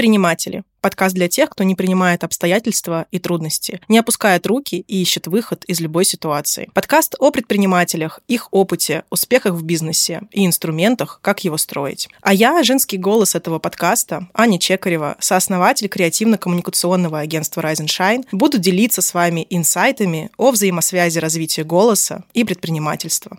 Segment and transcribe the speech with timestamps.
[0.00, 0.62] Неприниматели.
[0.80, 5.62] Подкаст для тех, кто не принимает обстоятельства и трудности, не опускает руки и ищет выход
[5.66, 6.70] из любой ситуации.
[6.72, 12.08] Подкаст о предпринимателях, их опыте, успехах в бизнесе и инструментах, как его строить.
[12.22, 18.56] А я, женский голос этого подкаста, Аня Чекарева, сооснователь креативно-коммуникационного агентства Rise and Shine, буду
[18.56, 23.36] делиться с вами инсайтами о взаимосвязи развития голоса и предпринимательства.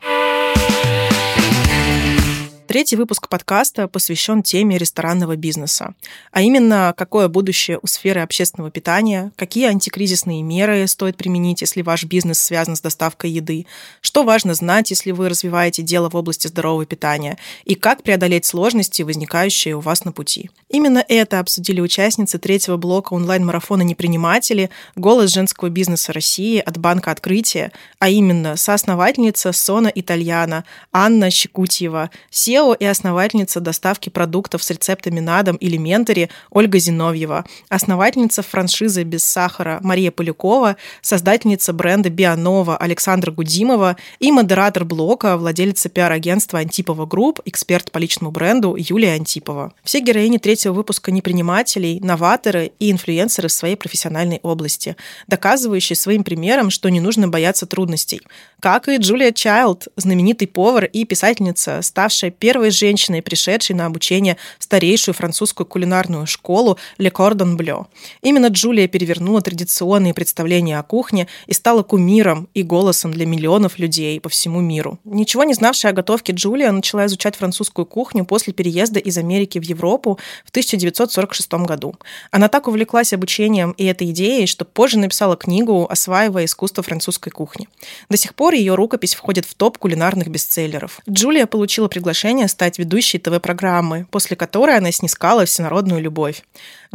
[2.71, 5.93] Третий выпуск подкаста посвящен теме ресторанного бизнеса,
[6.31, 12.05] а именно, какое будущее у сферы общественного питания, какие антикризисные меры стоит применить, если ваш
[12.05, 13.65] бизнес связан с доставкой еды,
[13.99, 19.01] что важно знать, если вы развиваете дело в области здорового питания, и как преодолеть сложности,
[19.01, 20.49] возникающие у вас на пути.
[20.69, 27.73] Именно это обсудили участницы третьего блока онлайн-марафона «Неприниматели», голос женского бизнеса России от Банка Открытия,
[27.99, 30.63] а именно соосновательница Сона Итальяна
[30.93, 37.45] Анна Щекутьева, CEO CEO и основательница доставки продуктов с рецептами на дом Elementaree Ольга Зиновьева,
[37.69, 45.89] основательница франшизы «Без сахара» Мария Полякова, создательница бренда «Бионова» Александра Гудимова и модератор блока, владелица
[45.89, 49.73] пиар-агентства «Антипова Group», эксперт по личному бренду Юлия Антипова.
[49.83, 54.95] Все героини третьего выпуска предприниматели, новаторы и инфлюенсеры в своей профессиональной области,
[55.27, 58.21] доказывающие своим примером, что не нужно бояться трудностей.
[58.59, 64.35] Как и Джулия Чайлд, знаменитый повар и писательница, ставшая первой первой женщиной, пришедшей на обучение
[64.59, 67.85] в старейшую французскую кулинарную школу Le Cordon Bleu.
[68.21, 74.19] Именно Джулия перевернула традиционные представления о кухне и стала кумиром и голосом для миллионов людей
[74.19, 74.99] по всему миру.
[75.05, 79.63] Ничего не знавшая о готовке Джулия начала изучать французскую кухню после переезда из Америки в
[79.63, 81.95] Европу в 1946 году.
[82.31, 87.69] Она так увлеклась обучением и этой идеей, что позже написала книгу, осваивая искусство французской кухни.
[88.09, 90.99] До сих пор ее рукопись входит в топ кулинарных бестселлеров.
[91.09, 96.43] Джулия получила приглашение решение стать ведущей ТВ-программы, после которой она снискала всенародную любовь.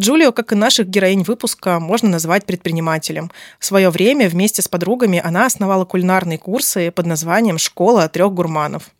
[0.01, 3.31] Джулио, как и наших героинь выпуска, можно назвать предпринимателем.
[3.59, 8.91] В свое время вместе с подругами она основала кулинарные курсы под названием «Школа трех гурманов».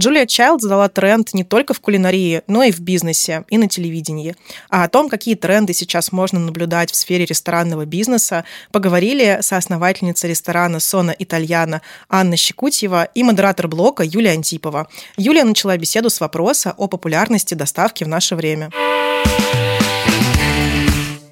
[0.00, 4.34] Джулия Чайлд задала тренд не только в кулинарии, но и в бизнесе, и на телевидении.
[4.70, 10.30] А о том, какие тренды сейчас можно наблюдать в сфере ресторанного бизнеса, поговорили со основательницей
[10.30, 14.88] ресторана «Сона Итальяна» Анна Щекутьева и модератор блока Юлия Антипова.
[15.18, 18.70] Юлия начала беседу с вопроса о популярности доставки в наше время.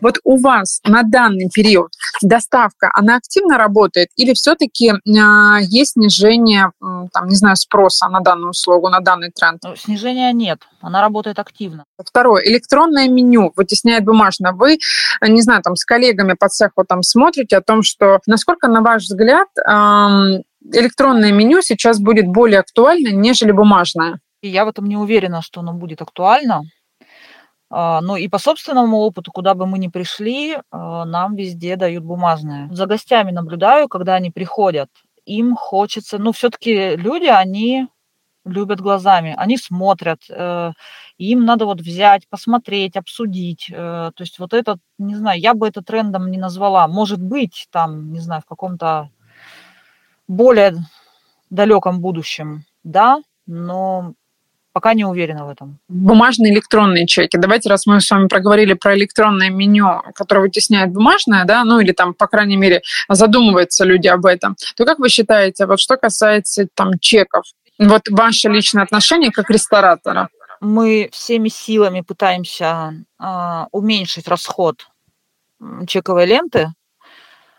[0.00, 1.90] Вот у вас на данный период
[2.22, 8.50] доставка, она активно работает или все-таки а, есть снижение, там, не знаю, спроса на данную
[8.50, 9.60] услугу, на данный тренд?
[9.64, 11.84] Ну, снижения нет, она работает активно.
[11.98, 14.52] Второе, электронное меню вытесняет бумажное.
[14.52, 14.78] Вы,
[15.22, 19.04] не знаю, там с коллегами по цеху там смотрите о том, что насколько, на ваш
[19.04, 19.48] взгляд,
[20.72, 24.20] электронное меню сейчас будет более актуально, нежели бумажное?
[24.42, 26.62] я в этом не уверена, что оно будет актуально,
[27.70, 32.68] ну и по собственному опыту, куда бы мы ни пришли, а, нам везде дают бумажные.
[32.72, 34.88] За гостями наблюдаю, когда они приходят,
[35.26, 37.88] им хочется, ну все-таки люди, они
[38.48, 40.72] любят глазами, они смотрят, э,
[41.18, 43.68] им надо вот взять, посмотреть, обсудить.
[43.70, 46.88] Э, то есть вот этот, не знаю, я бы это трендом не назвала.
[46.88, 49.10] Может быть, там, не знаю, в каком-то
[50.26, 50.74] более
[51.50, 54.14] далеком будущем, да, но
[54.78, 55.80] Пока не уверена в этом.
[55.88, 57.36] Бумажные электронные чеки.
[57.36, 61.90] Давайте, раз мы с вами проговорили про электронное меню, которое вытесняет бумажное, да, ну или
[61.90, 66.68] там, по крайней мере, задумываются люди об этом, то как вы считаете, вот что касается
[66.74, 67.42] там чеков,
[67.76, 70.28] вот ваше личное отношение как ресторатора?
[70.60, 74.86] Мы всеми силами пытаемся э, уменьшить расход
[75.88, 76.70] чековой ленты, э,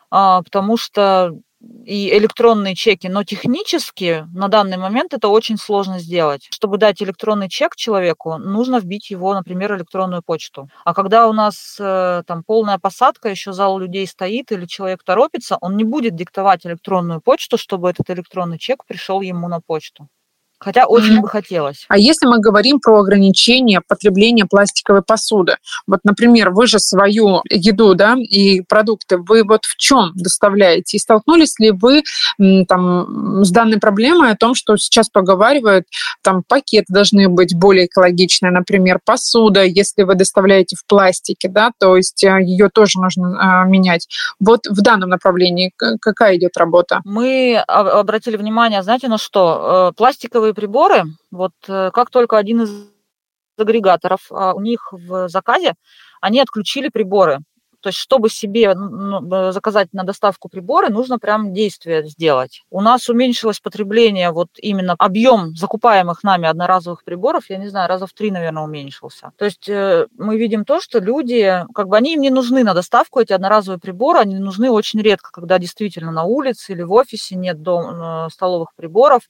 [0.09, 6.47] потому что и электронные чеки, но технически на данный момент это очень сложно сделать.
[6.51, 10.69] Чтобы дать электронный чек человеку, нужно вбить его, например, электронную почту.
[10.85, 15.57] А когда у нас э, там полная посадка, еще зал людей стоит или человек торопится,
[15.59, 20.07] он не будет диктовать электронную почту, чтобы этот электронный чек пришел ему на почту.
[20.59, 21.21] Хотя очень mm-hmm.
[21.21, 21.85] бы хотелось.
[21.87, 25.55] А если мы говорим про ограничение потребления пластиковой посуды,
[25.87, 30.97] вот, например, вы же свою еду, да, и продукты, вы вот в чем доставляете?
[30.97, 32.03] И столкнулись ли вы
[32.67, 35.85] там с данной проблемой о том, что сейчас поговаривают,
[36.21, 41.95] там пакеты должны быть более экологичные, например, посуда, если вы доставляете в пластике, да, то
[41.95, 44.07] есть э, ее тоже нужно э, менять.
[44.39, 47.01] Вот в данном направлении какая идет работа?
[47.05, 49.91] Мы обратили внимание, знаете, на что?
[49.91, 52.71] Э, пластиковые цифровые приборы, вот э, как только один из
[53.57, 55.73] агрегаторов, а, у них в заказе,
[56.21, 57.39] они отключили приборы.
[57.81, 62.63] То есть, чтобы себе ну, заказать на доставку приборы, нужно прям действие сделать.
[62.69, 68.05] У нас уменьшилось потребление, вот именно объем закупаемых нами одноразовых приборов, я не знаю, раза
[68.05, 69.31] в три, наверное, уменьшился.
[69.37, 72.73] То есть э, мы видим то, что люди, как бы они им не нужны на
[72.73, 77.35] доставку, эти одноразовые приборы, они нужны очень редко, когда действительно на улице или в офисе
[77.35, 79.21] нет дом, э, столовых приборов.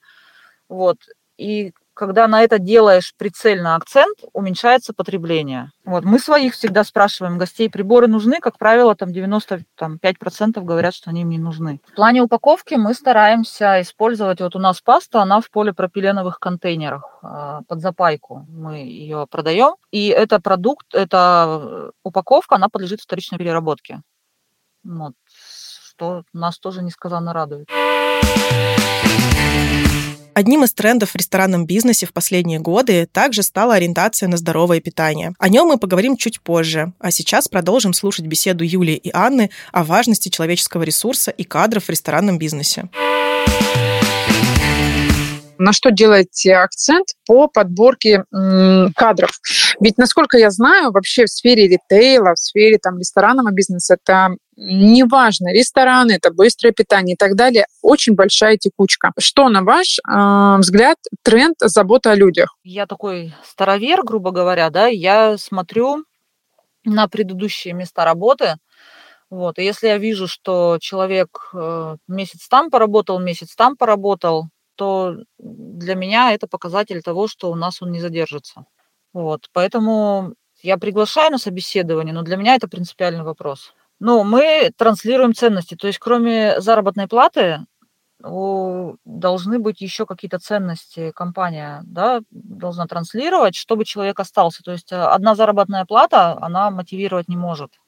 [0.69, 0.97] Вот.
[1.37, 5.71] И когда на это делаешь прицельно акцент, уменьшается потребление.
[5.83, 6.05] Вот.
[6.05, 11.29] Мы своих всегда спрашиваем, гостей приборы нужны, как правило, там 95% говорят, что они им
[11.29, 11.81] не нужны.
[11.91, 17.63] В плане упаковки мы стараемся использовать, вот у нас паста, она в полипропиленовых контейнерах а,
[17.67, 18.45] под запайку.
[18.47, 24.01] Мы ее продаем, и это продукт, это упаковка, она подлежит вторичной переработке.
[24.85, 25.15] Вот.
[25.27, 27.67] Что нас тоже несказанно радует.
[30.39, 35.33] Одним из трендов в ресторанном бизнесе в последние годы также стала ориентация на здоровое питание.
[35.37, 39.83] О нем мы поговорим чуть позже, а сейчас продолжим слушать беседу Юлии и Анны о
[39.83, 42.87] важности человеческого ресурса и кадров в ресторанном бизнесе
[45.59, 48.23] на что делаете акцент по подборке
[48.95, 49.31] кадров.
[49.81, 55.51] Ведь, насколько я знаю, вообще в сфере ритейла, в сфере там, ресторанного бизнеса это неважно,
[55.53, 59.11] рестораны, это быстрое питание и так далее, очень большая текучка.
[59.17, 62.57] Что, на ваш э, взгляд, тренд забота о людях?
[62.63, 66.03] Я такой старовер, грубо говоря, да, я смотрю
[66.83, 68.55] на предыдущие места работы,
[69.29, 74.45] вот, и если я вижу, что человек э, месяц там поработал, месяц там поработал,
[74.75, 78.65] то для меня это показатель того, что у нас он не задержится.
[79.13, 83.73] Вот, поэтому я приглашаю на собеседование, но для меня это принципиальный вопрос.
[83.99, 87.65] Ну, мы транслируем ценности, то есть кроме заработной платы
[88.21, 94.61] должны быть еще какие-то ценности компания да, должна транслировать, чтобы человек остался.
[94.61, 97.79] То есть э, одна заработная плата, она мотивировать не может.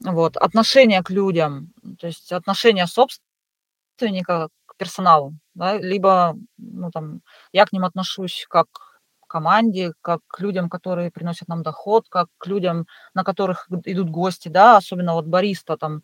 [0.00, 0.36] Вот.
[0.36, 4.48] Отношение к людям, то есть отношение собственника
[4.78, 7.20] персоналу, да, либо ну, там,
[7.52, 8.87] я к ним отношусь как к
[9.28, 14.48] команде, как к людям, которые приносят нам доход, как к людям, на которых идут гости,
[14.48, 16.02] да, особенно вот бариста там,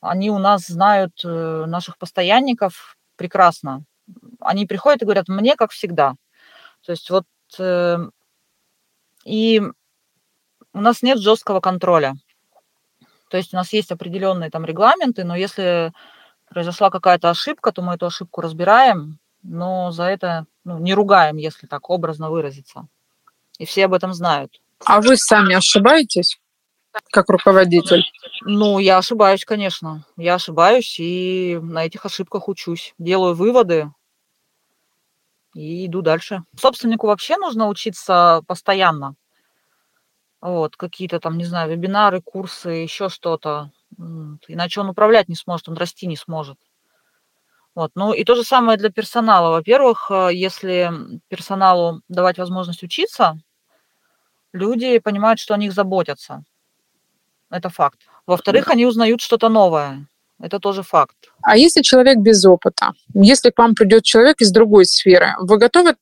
[0.00, 3.84] они у нас знают э, наших постоянников прекрасно.
[4.40, 6.14] Они приходят и говорят, мне как всегда.
[6.84, 7.24] То есть вот
[7.58, 7.98] э,
[9.24, 9.60] и
[10.72, 12.14] у нас нет жесткого контроля.
[13.28, 15.92] То есть у нас есть определенные там регламенты, но если
[16.48, 21.68] произошла какая-то ошибка, то мы эту ошибку разбираем, но за это ну, не ругаем, если
[21.68, 22.88] так образно выразиться.
[23.58, 24.60] И все об этом знают.
[24.84, 26.38] А вы сами ошибаетесь?
[27.10, 28.02] как руководитель?
[28.42, 30.04] Ну, я ошибаюсь, конечно.
[30.16, 32.94] Я ошибаюсь и на этих ошибках учусь.
[32.98, 33.92] Делаю выводы
[35.54, 36.42] и иду дальше.
[36.58, 39.14] Собственнику вообще нужно учиться постоянно.
[40.40, 43.70] Вот, какие-то там, не знаю, вебинары, курсы, еще что-то.
[44.48, 46.58] Иначе он управлять не сможет, он расти не сможет.
[47.76, 47.92] Вот.
[47.94, 49.50] Ну и то же самое для персонала.
[49.50, 50.90] Во-первых, э, если
[51.28, 53.38] персоналу давать возможность учиться,
[54.54, 56.42] люди понимают, что о них заботятся.
[57.50, 58.00] Это факт.
[58.26, 60.08] Во-вторых, они узнают что-то новое.
[60.38, 61.16] Это тоже факт.
[61.42, 62.92] А если человек без опыта?
[63.14, 65.96] Если к вам придет человек из другой сферы, вы готовы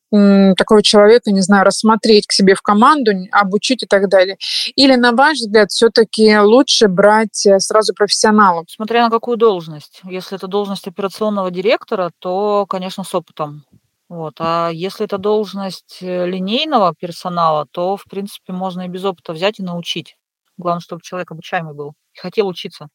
[0.56, 4.36] такого человека, не знаю, рассмотреть к себе в команду, обучить и так далее?
[4.75, 8.67] Или, на ваш взгляд, все-таки лучше брать э, сразу профессионалов?
[8.69, 10.00] Смотря на какую должность.
[10.05, 13.64] Если это должность операционного директора, то, конечно, с опытом.
[14.08, 14.34] Вот.
[14.38, 19.60] А если это должность э, линейного персонала, то, в принципе, можно и без опыта взять
[19.60, 20.17] и научить.
[20.56, 22.88] Главное, чтобы человек обучаемый был и хотел учиться.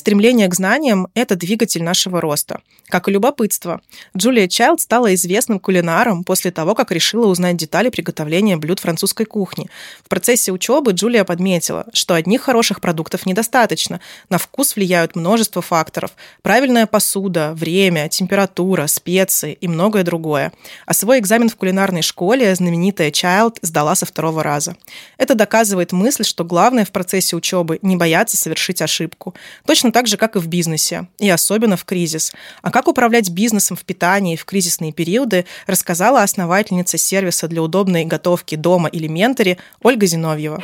[0.00, 3.82] Стремление к знаниям– это двигатель нашего роста, как и любопытство.
[4.16, 9.68] Джулия Чайлд стала известным кулинаром после того, как решила узнать детали приготовления блюд французской кухни.
[10.02, 14.00] В процессе учебы Джулия подметила, что одних хороших продуктов недостаточно.
[14.30, 16.12] На вкус влияют множество факторов.
[16.40, 20.50] Правильная посуда, время, температура, специи и многое другое.
[20.86, 24.76] А свой экзамен в кулинарной школе знаменитая Чайлд сдала со второго раза.
[25.18, 29.34] Это доказывает мысль, что главное в процессе учебы– не бояться совершить ошибку.
[29.66, 32.32] Точно Точно так же, как и в бизнесе, и особенно в кризис.
[32.62, 38.54] А как управлять бизнесом в питании в кризисные периоды, рассказала основательница сервиса для удобной готовки
[38.54, 40.62] дома Elementary Ольга Зиновьева.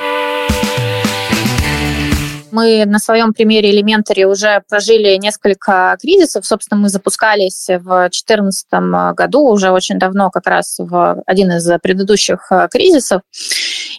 [2.50, 6.46] Мы на своем примере Elementary уже прожили несколько кризисов.
[6.46, 8.66] Собственно, мы запускались в 2014
[9.14, 13.20] году, уже очень давно, как раз в один из предыдущих э, кризисов.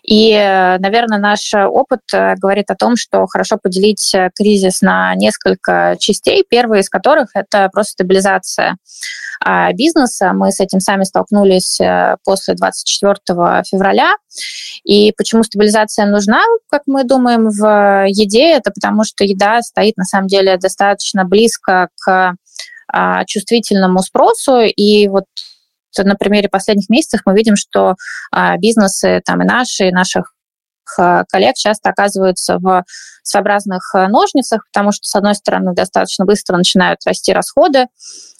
[0.04, 6.82] И, наверное, наш опыт говорит о том, что хорошо поделить кризис на несколько частей, первая
[6.82, 8.78] из которых– это просто стабилизация
[9.40, 10.34] а, бизнеса.
[10.34, 11.80] Мы с этим сами столкнулись
[12.24, 14.14] после 24 февраля.
[14.84, 20.04] И почему стабилизация нужна, как мы думаем, в еде, это потому что еда стоит на
[20.04, 22.36] самом деле достаточно близко к
[22.92, 24.62] а, чувствительному спросу.
[24.62, 25.26] И вот
[26.04, 27.96] на примере последних месяцев мы видим, что
[28.32, 30.34] а, бизнесы, там и наши, и наших
[30.98, 32.84] а, коллег часто оказываются в
[33.24, 37.88] своеобразных ножницах, потому что, с одной стороны, достаточно быстро начинают расти расходы,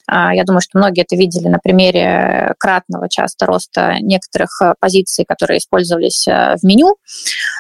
[0.10, 5.58] а, я думаю, что многие это видели на примере кратного часто роста некоторых позиций, которые
[5.58, 6.96] использовались в меню.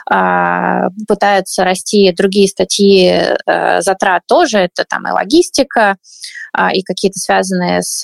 [0.09, 3.09] А, пытаются расти другие статьи
[3.45, 5.97] э, затрат тоже, это там и логистика,
[6.53, 8.01] а, и какие-то связанные с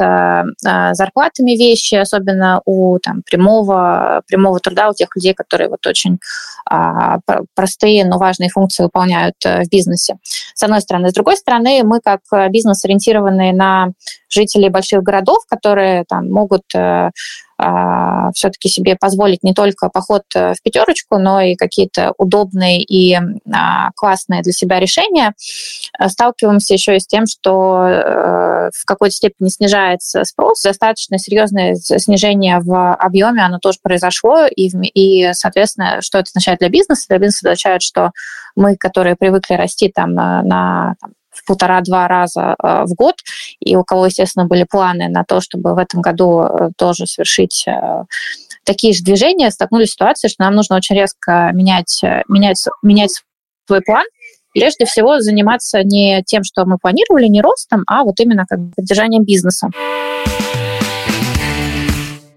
[0.92, 6.20] зарплатами вещи, особенно у там, прямого, прямого труда, у тех людей, которые вот очень
[7.56, 10.18] простые, но важные функции выполняют в бизнесе.
[10.54, 11.10] С одной стороны.
[11.10, 12.22] С другой стороны, мы как
[12.52, 13.92] бизнес, ориентированные на
[14.34, 17.12] жителей больших городов, которые там могут э, а,
[18.34, 23.18] все-таки себе позволить не только поход э, в пятерочку, но и какие-то удобные и
[23.52, 25.34] а, классные для себя решения,
[26.00, 30.62] э, сталкиваемся еще и с тем, что в какой-то степени снижается спрос.
[30.64, 36.70] Достаточно серьезное снижение в объеме, оно тоже произошло, и, и соответственно, что это означает для
[36.70, 37.06] бизнеса?
[37.10, 38.12] Для бизнеса означает, что
[38.56, 40.96] мы, которые привыкли расти там на, на
[41.34, 43.16] в полтора-два раза э, в год,
[43.60, 47.66] и у кого, естественно, были планы на то, чтобы в этом году э, тоже совершить
[47.68, 48.04] э,
[48.64, 53.12] такие же движения, столкнулись с ситуацией, что нам нужно очень резко менять, менять, менять
[53.68, 54.06] свой план,
[54.54, 59.24] прежде всего заниматься не тем, что мы планировали, не ростом, а вот именно как поддержанием
[59.24, 59.70] бизнеса.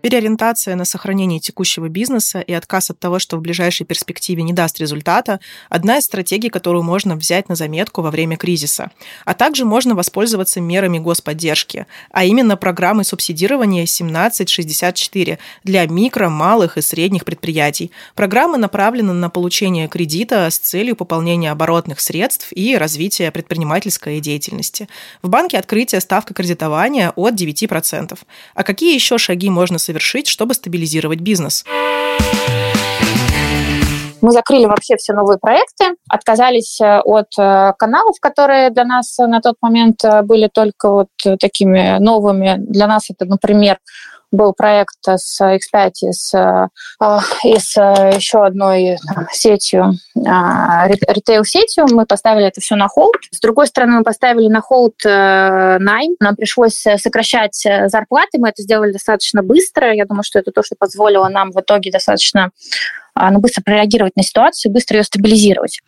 [0.06, 4.78] Переориентация на сохранение текущего бизнеса и отказ от того, что в ближайшей перспективе не даст
[4.78, 8.92] результата– одна из стратегий, которую можно взять на заметку во время кризиса.
[9.25, 16.82] А также можно воспользоваться мерами господдержки, а именно программой субсидирования 1764 для микро, малых и
[16.82, 17.90] средних предприятий.
[18.14, 24.88] Программа направлена на получение кредита с целью пополнения оборотных средств и развития предпринимательской деятельности.
[25.22, 28.16] В банке открытие ставка кредитования от 9%.
[28.54, 31.65] А какие еще шаги можно совершить совершить, чтобы стабилизировать бизнес?
[34.23, 39.41] Мы закрыли вообще все новые проекты, отказались э, от э, каналов, которые для нас на
[39.41, 42.57] тот момент э, были только вот такими новыми.
[42.59, 43.79] Для нас это, например,
[44.30, 46.68] был проект с X5 и с,
[47.45, 48.99] и с еще одной
[49.33, 51.87] сетью, ритейл-сетью.
[51.90, 53.16] Мы поставили это все на холд.
[53.30, 56.16] С другой стороны, мы поставили на холд найм.
[56.21, 58.38] Нам пришлось сокращать зарплаты.
[58.38, 59.92] Мы это сделали достаточно быстро.
[59.92, 62.50] Я думаю, что это то, что позволило нам в итоге достаточно а,
[63.16, 65.80] ну, быстро прореагировать на ситуацию, быстро ее стабилизировать.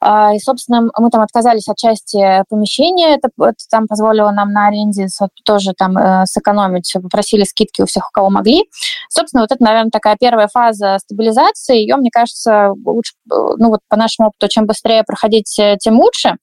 [0.00, 4.68] А, и, собственно, мы там отказались от части помещения, это, это там позволило нам на
[4.68, 5.06] аренде
[5.44, 8.64] тоже там э, сэкономить, попросили скидки у всех, у кого могли.
[9.10, 11.76] Собственно, вот это, наверное, такая первая фаза стабилизации.
[11.76, 16.36] Ее, мне кажется, лучше, ну вот по нашему опыту, чем быстрее проходить, э, тем лучше,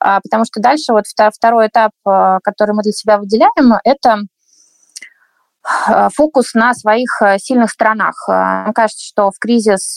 [0.00, 4.39] а, потому что дальше вот второй этап, э, который мы для себя выделяем, это Э,
[6.14, 8.14] фокус на своих э, сильных сторонах.
[8.28, 9.96] Э, мне кажется, что в кризис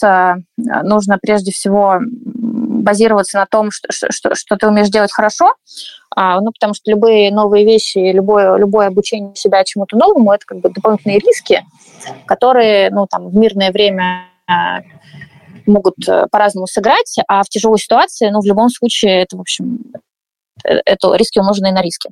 [0.56, 5.54] нужно прежде всего базироваться на том, что, что, что ты умеешь делать хорошо,
[6.14, 10.58] а, ну, потому что любые новые вещи, любое, любое обучение себя чему-то новому– это как
[10.58, 11.64] бы дополнительные риски,
[12.26, 14.26] которые ну, там, в мирное время
[15.66, 15.94] могут
[16.30, 19.78] по-разному сыграть, а в тяжелой ситуации, ну, в любом случае, это, в общем,
[20.62, 22.10] это риски умноженные на риски.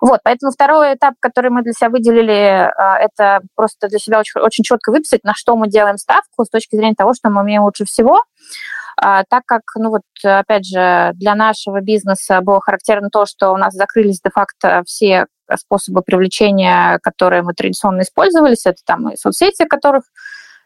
[0.00, 4.40] Вот, поэтому второй этап, который мы для себя выделили, а, это просто для себя очень,
[4.40, 7.62] очень четко выписать, на что мы делаем ставку с точки зрения того, что мы умеем
[7.62, 8.22] лучше всего.
[8.96, 13.56] А, так как, ну вот, опять же, для нашего бизнеса было характерно то, что у
[13.56, 20.04] нас закрылись де-факто все способы привлечения, которые мы традиционно использовались, это там и соцсети, которых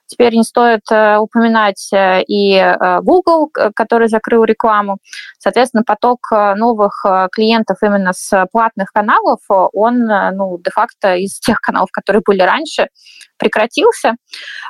[0.07, 4.99] Теперь не стоит э, упоминать э, и э, Google, который закрыл рекламу.
[5.39, 12.23] Соответственно, поток новых клиентов именно с платных каналов, он ну, де-факто из тех каналов, которые
[12.25, 12.89] были раньше,
[13.38, 14.14] прекратился,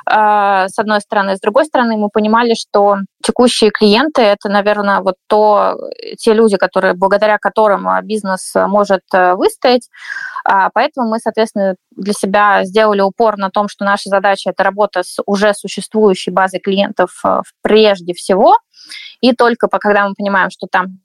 [0.05, 1.35] с одной стороны.
[1.35, 5.75] С другой стороны, мы понимали, что текущие клиенты– это, наверное, вот то,
[6.17, 9.89] те люди, которые, благодаря которым бизнес может выстоять.
[10.43, 15.03] А, поэтому мы, соответственно, для себя сделали упор на том, что наша задача– это работа
[15.03, 18.57] с уже существующей базой клиентов э, прежде всего,
[19.19, 20.99] и только когда мы понимаем, что там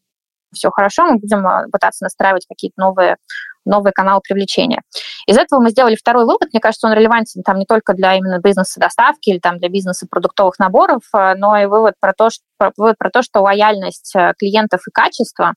[0.52, 3.16] все хорошо, мы будем э, пытаться настраивать какие-то новые
[3.64, 4.82] новый канал привлечения.
[5.26, 6.48] Из этого мы сделали второй вывод.
[6.52, 10.06] Мне кажется, он релевантен там не только для именно бизнеса доставки или там для бизнеса
[10.10, 12.42] продуктовых наборов, но и вывод про то, что,
[12.76, 15.54] вывод про то, что лояльность клиентов и качество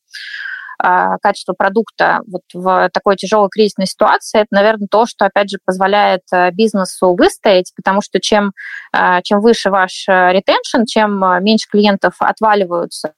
[0.78, 5.58] а, качество продукта вот в такой тяжелой кризисной ситуации, это, наверное, то, что, опять же,
[5.64, 8.52] позволяет э, бизнесу выстоять, потому что чем,
[9.24, 13.14] чем выше ваш э, ретеншн, чем э, меньше клиентов отваливаются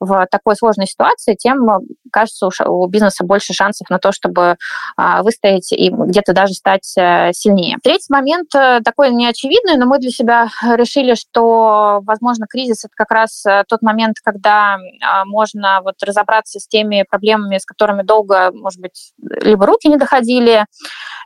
[0.00, 1.78] в такой сложной ситуации, тем, э,
[2.10, 4.56] кажется, у бизнеса больше шансов на то, чтобы
[4.96, 7.76] а, выстоять и где-то даже стать э, сильнее.
[7.82, 13.10] Третий момент э, такой неочевидный, но мы для себя решили, что, возможно, кризис— это как
[13.10, 18.80] раз тот момент, когда а, можно вот разобраться с теми проблемами, с которыми долго, может
[18.80, 20.64] быть, либо руки не доходили,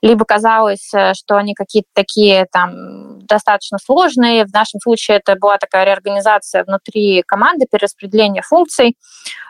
[0.03, 2.73] либо казалось, что они какие-то такие там
[3.27, 4.45] достаточно сложные.
[4.45, 8.97] В нашем случае это была такая реорганизация внутри команды, перераспределение функций.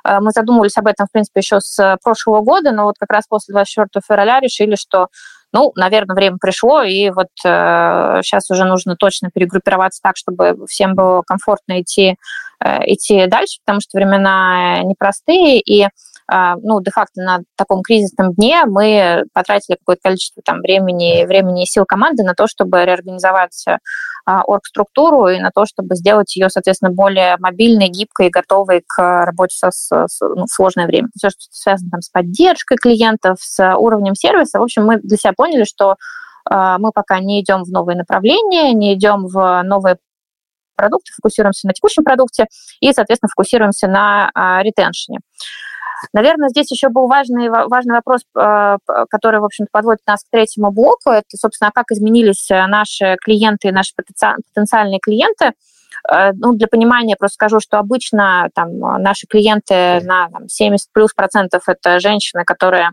[0.04, 3.26] Э, мы задумывались об этом, в принципе, еще с прошлого года, но вот как раз
[3.28, 5.08] после 24 февраля решили, что
[5.54, 10.96] ну, наверное, время пришло, и вот э, сейчас уже нужно точно перегруппироваться так, чтобы всем
[10.96, 12.16] было комфортно идти,
[12.58, 15.86] э, идти дальше, потому что времена непростые, и
[16.28, 21.84] ну, де-факто на таком кризисном дне мы потратили какое-то количество там, времени, времени и сил
[21.86, 23.64] команды на то, чтобы реорганизовать
[24.26, 29.24] а, оргструктуру и на то, чтобы сделать ее, соответственно, более мобильной, гибкой и готовой к
[29.26, 29.90] работе со, с,
[30.20, 31.08] ну, в сложное время.
[31.14, 34.60] Все, что связано там, с поддержкой клиентов, с уровнем сервиса.
[34.60, 35.96] В общем, мы для себя поняли, что
[36.48, 39.98] а, мы пока не идем в новые направления, не идем в новые
[40.74, 42.46] продукты, фокусируемся на текущем продукте
[42.80, 44.30] и, соответственно, фокусируемся на
[44.62, 45.18] ретеншене.
[46.12, 48.76] Наверное, здесь еще был важный, важный вопрос, э,
[49.10, 51.10] который, в общем-то, подводит нас к третьему блоку.
[51.10, 55.52] Это, собственно, как изменились э, наши клиенты наши потенциальные клиенты
[56.10, 61.62] ну, для понимания просто скажу, что обычно там наши клиенты на там, 70 плюс процентов
[61.66, 62.90] это женщины, которые,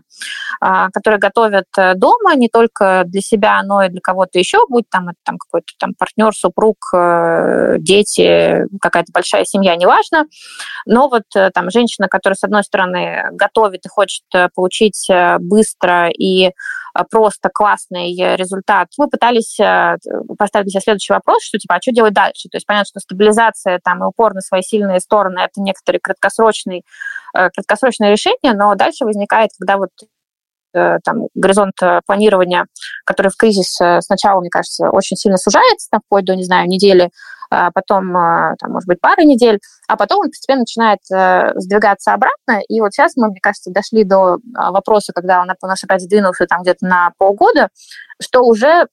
[0.60, 4.88] а, которые готовят э, дома не только для себя, но и для кого-то еще, будь
[4.90, 10.26] там это там какой-то там партнер, супруг, э, дети, какая-то большая семья, неважно.
[10.86, 15.08] Но вот там женщина, которая, с одной стороны, готовит и хочет получить
[15.40, 16.52] быстро и
[17.10, 19.96] просто классный результат, мы пытались э,
[20.38, 22.48] поставить себе следующий вопрос, что типа, а что делать дальше?
[22.50, 26.82] То есть понятно, что стабилизация там и упор на свои сильные стороны– это некоторые краткосрочные,
[27.34, 30.06] э, краткосрочные решения, но дальше возникает, когда вот э,
[30.72, 31.74] там, горизонт
[32.06, 32.66] планирования,
[33.04, 37.10] который в кризис сначала, мне кажется, очень сильно сужается, там, вплоть до, не знаю, недели,
[37.50, 42.62] а потом, там, может быть, пары недель, а потом он постепенно начинает э, сдвигаться обратно.
[42.66, 46.00] И вот сейчас мы, мне кажется, дошли до а, вопроса, когда он, у нас опять
[46.00, 47.68] сдвинулся там где-то на полгода,
[48.20, 48.86] что уже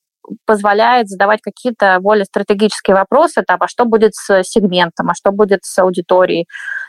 [0.46, 5.62] позволяет задавать какие-то более стратегические вопросы, там, а что будет с сегментом, а что будет
[5.64, 6.46] с аудиторией,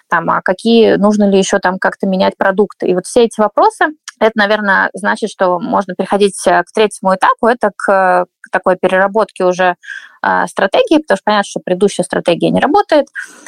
[0.08, 2.86] там, а какие, нужно ли еще там как-то менять продукты.
[2.86, 3.86] И вот все эти вопросы,
[4.20, 9.44] это, наверное, значит, что можно переходить э, к третьему этапу, это к, к такой переработке
[9.44, 9.76] уже
[10.22, 13.06] э, стратегии, потому что понятно, что предыдущая стратегия не работает.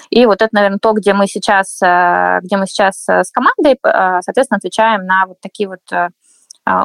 [0.09, 3.75] И вот это, наверное, то, где мы сейчас, э, где мы сейчас э, с командой,
[3.75, 6.09] э, соответственно, отвечаем на вот такие вот э,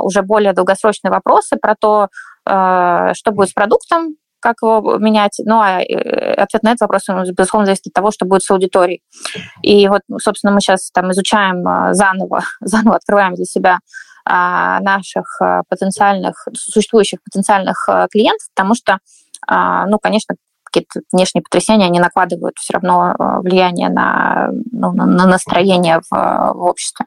[0.01, 2.09] уже более долгосрочные вопросы про то,
[2.45, 5.39] э, что будет с продуктом, как его менять.
[5.45, 9.01] Ну, а э, ответ на этот вопрос, безусловно, зависит от того, что будет с аудиторией.
[9.61, 13.79] И вот, собственно, мы сейчас там изучаем а, заново, заново открываем для себя
[14.25, 18.99] а, наших а, потенциальных, существующих потенциальных клиентов, потому что,
[19.49, 26.11] ну, конечно, какие-то внешние потрясения, они накладывают все равно влияние на, ну, на настроение в,
[26.11, 27.05] в обществе.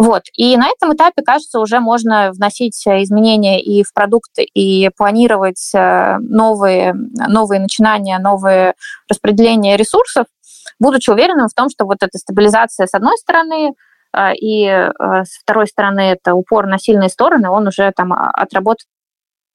[0.00, 0.22] Вот.
[0.34, 6.16] И на этом этапе, кажется, уже можно вносить изменения и в продукты, и планировать э,
[6.20, 8.72] новые, новые начинания, новые
[9.10, 10.24] распределения ресурсов,
[10.78, 13.74] будучи уверенным в том, что вот эта стабилизация с одной стороны,
[14.16, 18.86] э, и э, с второй стороны это упор на сильные стороны, он уже там отработан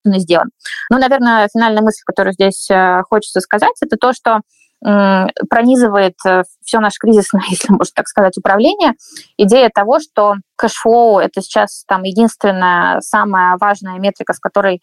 [0.05, 0.51] и сделан.
[0.91, 2.69] Ну, наверное, финальная мысль, которую здесь
[3.09, 4.41] хочется сказать, это то, что
[4.81, 8.93] пронизывает э, все наше кризисное, если можно так сказать, управление,
[9.37, 14.81] идея того, что кэшфлоу– это сейчас там единственная самая важная метрика, с которой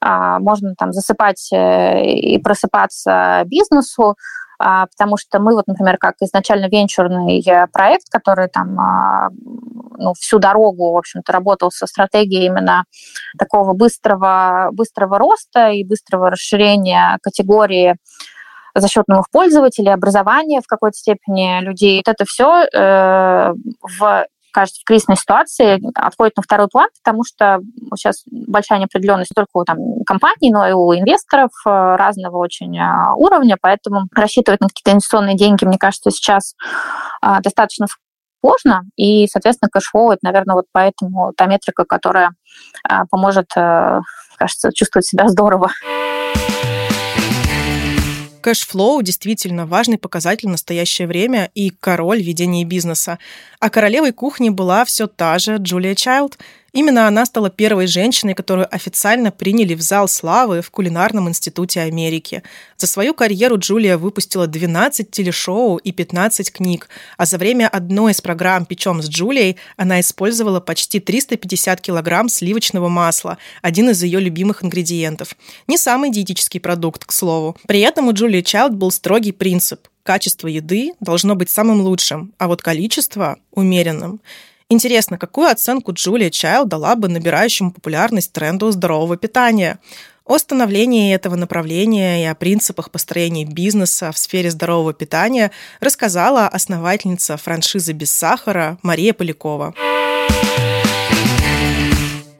[0.00, 4.16] а, можно там засыпать э, и просыпаться бизнесу,
[4.58, 9.28] а, потому что мы вот, например, как изначально венчурный э, проект, который там а,
[9.98, 12.84] ну, всю дорогу, в общем-то, работал со стратегией именно
[13.38, 17.96] такого быстрого, быстрого роста и быстрого расширения категории
[18.78, 22.02] за счет новых пользователей, образования в какой-то степени людей.
[22.04, 27.60] Вот это все э, в кажется, в кризисной ситуации отходит на второй план, потому что
[27.94, 32.74] сейчас большая неопределенность не только у там, компаний, но и у инвесторов э, разного очень
[32.78, 36.54] э, уровня, поэтому рассчитывать на какие-то инвестиционные деньги, мне кажется, сейчас
[37.22, 37.86] э, достаточно
[38.40, 42.30] сложно, и, соответственно, cash flow— это, наверное, вот поэтому та метрика, которая
[43.10, 43.48] поможет,
[44.36, 45.70] кажется, чувствовать себя здорово.
[48.46, 53.18] Cash flow действительно важный показатель в настоящее время и король ведения бизнеса.
[53.58, 56.38] А королевой кухни была все та же Джулия Чайлд–
[56.76, 62.42] Именно она стала первой женщиной, которую официально приняли в зал славы в Кулинарном институте Америки.
[62.76, 68.20] За свою карьеру Джулия выпустила 12 телешоу и 15 книг, а за время одной из
[68.20, 74.62] программ «Печем с Джулией» она использовала почти 350 килограмм сливочного масла, один из ее любимых
[74.62, 75.34] ингредиентов.
[75.68, 77.56] Не самый диетический продукт, к слову.
[77.66, 82.48] При этом у Джулии Чайлд был строгий принцип– качество еды должно быть самым лучшим, а
[82.48, 84.20] вот количество– умеренным.
[84.68, 89.78] Интересно, какую оценку Джулия Чайлд дала бы набирающему популярность тренду здорового питания?
[90.24, 97.36] О становлении этого направления и о принципах построения бизнеса в сфере здорового питания рассказала основательница
[97.36, 99.72] франшизы «Без сахара» Мария Полякова.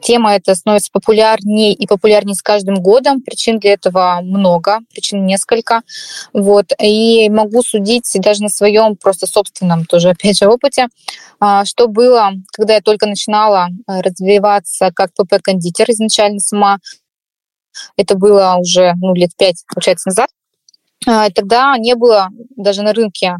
[0.07, 3.21] Тема эта становится популярнее и популярнее с каждым годом.
[3.21, 5.81] Причин для этого много, причин несколько.
[6.31, 6.67] Вот.
[6.81, 10.87] И могу судить даже на своем просто собственном тоже, опять же, опыте,
[11.41, 16.77] а, что было, когда я только начинала э, развиваться как ПП-кондитер изначально сама.
[17.97, 20.29] Это было уже ну, лет пять, получается, назад.
[21.05, 23.35] А, тогда не было даже на рынке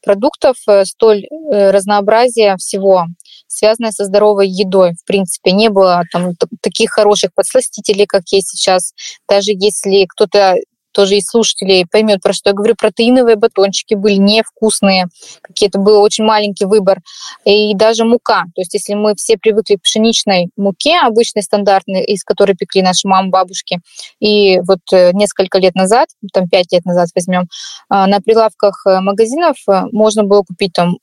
[0.00, 3.06] продуктов э, столь э, разнообразия всего
[3.54, 4.92] связанное со здоровой едой.
[4.92, 8.92] В принципе, не было там таких хороших подсластителей, как есть сейчас.
[9.28, 10.56] Даже если кто-то
[10.94, 15.08] тоже из слушателей поймет, про что я говорю, протеиновые батончики были невкусные,
[15.42, 17.00] какие-то был очень маленький выбор.
[17.44, 18.44] И даже мука.
[18.54, 23.08] То есть если мы все привыкли к пшеничной муке, обычной, стандартной, из которой пекли наши
[23.08, 23.80] мамы, бабушки,
[24.20, 27.48] и вот э, несколько лет назад, там пять лет назад возьмем,
[27.88, 30.96] а, на прилавках э, магазинов э, можно было купить там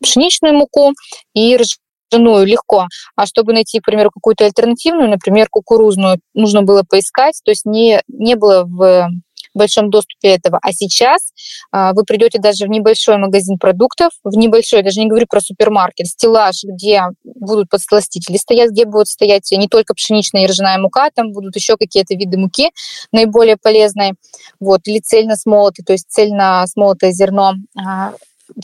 [0.00, 0.92] пшеничную муку
[1.34, 2.86] и ржаную легко.
[3.16, 8.02] А чтобы найти, к примеру, какую-то альтернативную, например, кукурузную, нужно было поискать, то есть не,
[8.08, 9.10] не было в
[9.54, 10.58] большом доступе этого.
[10.62, 11.32] А сейчас
[11.70, 16.06] а, вы придете даже в небольшой магазин продуктов, в небольшой, даже не говорю про супермаркет,
[16.06, 21.32] стеллаж, где будут подсластители стоять, где будут стоять не только пшеничная и ржаная мука, там
[21.32, 22.70] будут еще какие-то виды муки
[23.12, 24.14] наиболее полезные,
[24.60, 28.12] вот, или цельно смолотый, то есть цельно смолотое зерно а,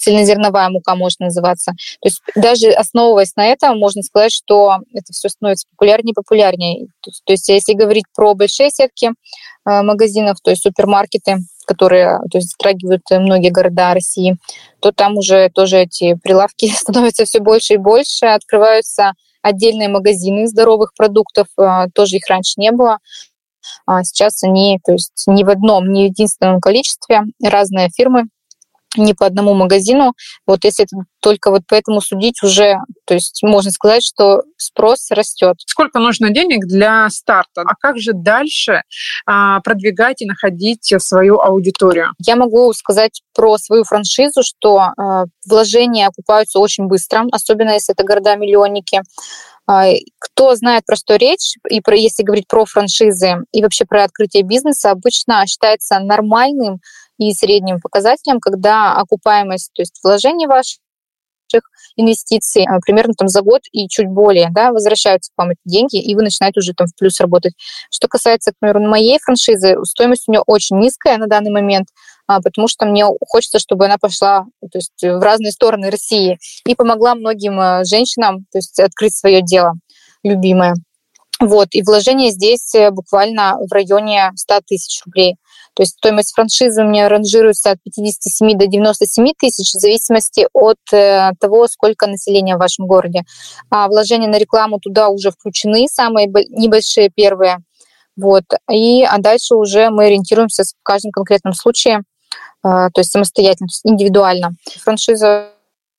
[0.00, 1.72] цельнозерновая мука может называться.
[2.00, 6.86] То есть даже основываясь на этом, можно сказать, что это все становится популярнее и популярнее.
[7.00, 12.38] То, то есть если говорить про большие сетки э, магазинов, то есть супермаркеты, которые то
[12.38, 14.36] есть, затрагивают многие города России,
[14.80, 20.92] то там уже тоже эти прилавки становятся все больше и больше, открываются отдельные магазины здоровых
[20.96, 22.98] продуктов, э, тоже их раньше не было.
[23.86, 28.24] А сейчас они, то есть не в одном, не в единственном количестве, разные фирмы
[28.96, 30.14] не по одному магазину.
[30.46, 30.86] Вот если
[31.20, 32.76] только вот поэтому судить уже,
[33.06, 35.56] то есть можно сказать, что спрос растет.
[35.66, 37.62] Сколько нужно денег для старта?
[37.62, 38.82] А как же дальше
[39.26, 42.08] а, продвигать и находить свою аудиторию?
[42.18, 48.04] Я могу сказать про свою франшизу, что а, вложения окупаются очень быстро, особенно если это
[48.04, 49.00] города-миллионники.
[49.66, 49.86] А,
[50.18, 54.42] кто знает, про что речь, и про, если говорить про франшизы и вообще про открытие
[54.42, 56.80] бизнеса, обычно считается нормальным
[57.18, 60.78] и средним показателем, когда окупаемость, то есть вложений ваших
[61.96, 66.00] инвестиций а, примерно там за год и чуть более, да, возвращаются к вам эти деньги,
[66.00, 67.54] и вы начинаете уже там в плюс работать.
[67.92, 71.88] Что касается, к примеру, моей франшизы, стоимость у нее очень низкая на данный момент,
[72.26, 76.74] а, потому что мне хочется, чтобы она пошла то есть, в разные стороны России и
[76.74, 79.74] помогла многим а, женщинам то есть, открыть свое дело
[80.22, 80.74] любимое.
[81.40, 85.36] Вот, и вложение здесь э, буквально в районе 100 тысяч рублей.
[85.74, 90.78] То есть стоимость франшизы у меня ранжируется от 57 до 97 тысяч в зависимости от
[90.92, 93.22] э, того, сколько населения в вашем городе.
[93.70, 97.58] А вложения на рекламу туда уже включены, самые небольшие первые.
[98.16, 98.44] Вот.
[98.70, 102.02] И, а дальше уже мы ориентируемся в каждом конкретном случае, э,
[102.62, 104.52] то есть самостоятельно, то есть индивидуально.
[104.82, 105.50] Франшиза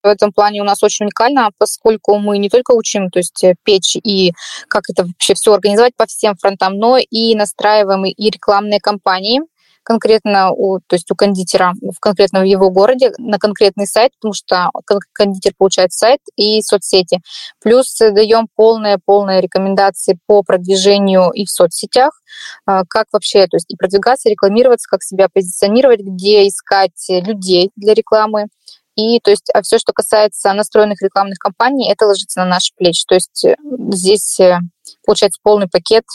[0.05, 3.55] в этом плане у нас очень уникально, поскольку мы не только учим, то есть э,
[3.63, 4.31] печь и
[4.69, 9.41] как это вообще все организовать по всем фронтам, но и настраиваем и рекламные кампании,
[9.85, 14.33] конкретно у, то есть у кондитера, в конкретно в его городе, на конкретный сайт, потому
[14.33, 14.71] что
[15.13, 17.21] кондитер получает сайт и соцсети.
[17.61, 22.19] Плюс даем полные-полные рекомендации по продвижению и в соцсетях,
[22.65, 27.93] а, как вообще, то есть и продвигаться, рекламироваться, как себя позиционировать, где искать людей для
[27.93, 28.47] рекламы,
[28.95, 33.03] и то есть, а все, что касается настроенных рекламных кампаний, это ложится на наши плечи.
[33.05, 33.55] То есть э,
[33.91, 34.59] здесь э,
[35.05, 36.05] получается полный пакет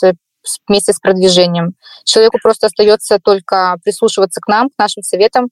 [0.67, 1.73] вместе с продвижением.
[2.03, 5.49] Человеку просто остается только прислушиваться к нам, к нашим советам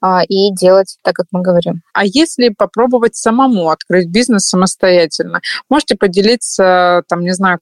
[0.00, 1.82] а, и делать так, как мы говорим.
[1.92, 7.60] А если попробовать самому открыть бизнес самостоятельно, можете поделиться, там, не знаю,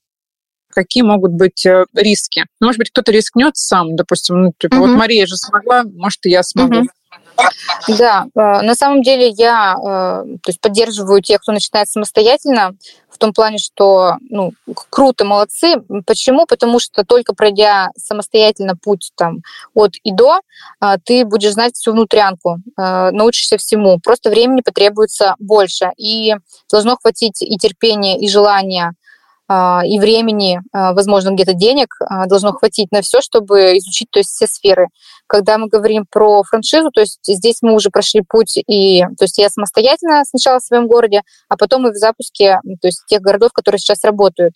[0.71, 2.45] какие могут быть э, риски.
[2.61, 4.87] Может быть, кто-то рискнет сам, допустим, ну, типа, угу.
[4.87, 6.81] вот Мария же смогла, может, и я смогу.
[6.81, 6.89] Угу.
[7.99, 12.77] Да, э, на самом деле я э, то есть поддерживаю тех, кто начинает самостоятельно,
[13.21, 14.53] том плане, что ну,
[14.89, 15.83] круто, молодцы.
[16.07, 16.47] Почему?
[16.47, 19.43] Потому что только пройдя самостоятельно путь там,
[19.75, 20.41] от и до,
[21.05, 23.99] ты будешь знать всю внутрянку, научишься всему.
[24.01, 25.91] Просто времени потребуется больше.
[25.97, 26.35] И
[26.71, 28.93] должно хватить и терпения, и желания а,
[29.85, 34.31] и времени, а, возможно, где-то денег а, должно хватить на все, чтобы изучить то есть,
[34.31, 34.87] все сферы.
[35.27, 39.39] Когда мы говорим про франшизу, то есть здесь мы уже прошли путь, и то есть
[39.39, 43.51] я самостоятельно сначала в своем городе, а потом и в запуске то есть тех городов,
[43.53, 44.55] которые сейчас работают.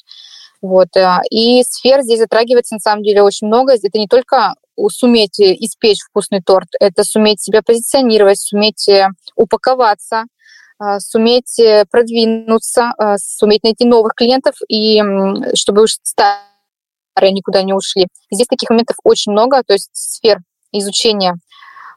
[0.63, 0.89] Вот.
[1.31, 3.75] И сфер здесь затрагивается на самом деле очень много.
[3.75, 4.55] Это не только
[4.89, 10.25] суметь испечь вкусный торт, это суметь себя позиционировать, суметь э, упаковаться, а,
[11.01, 15.03] суметь э, продвинуться, а, суметь найти новых клиентов и
[15.55, 18.09] чтобы уж старые никуда не ушли.
[18.31, 20.39] Здесь таких моментов очень много, то есть сфер
[20.73, 21.37] изучения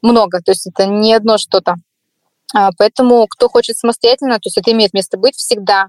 [0.01, 1.75] много, то есть это не одно что-то.
[2.53, 5.87] А, поэтому кто хочет самостоятельно, то есть это имеет место быть всегда.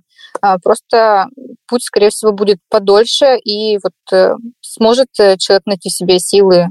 [0.63, 1.29] Просто
[1.67, 6.69] путь, скорее всего, будет подольше, и вот э, сможет э, человек найти себе силы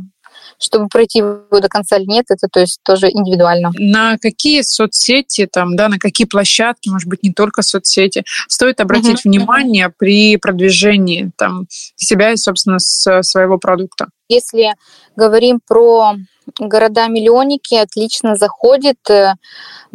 [0.59, 3.71] чтобы пройти его до конца или нет, это то есть тоже индивидуально.
[3.77, 9.25] На какие соцсети, там, да, на какие площадки, может быть, не только соцсети, стоит обратить
[9.25, 9.29] угу.
[9.29, 14.07] внимание при продвижении там, себя и, собственно, своего продукта?
[14.29, 14.73] Если
[15.15, 16.15] говорим про
[16.59, 19.33] города-миллионники, отлично заходит э,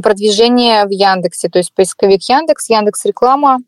[0.03, 3.59] продвижение в Яндексе, то есть поисковик Яндекс, Яндекс реклама,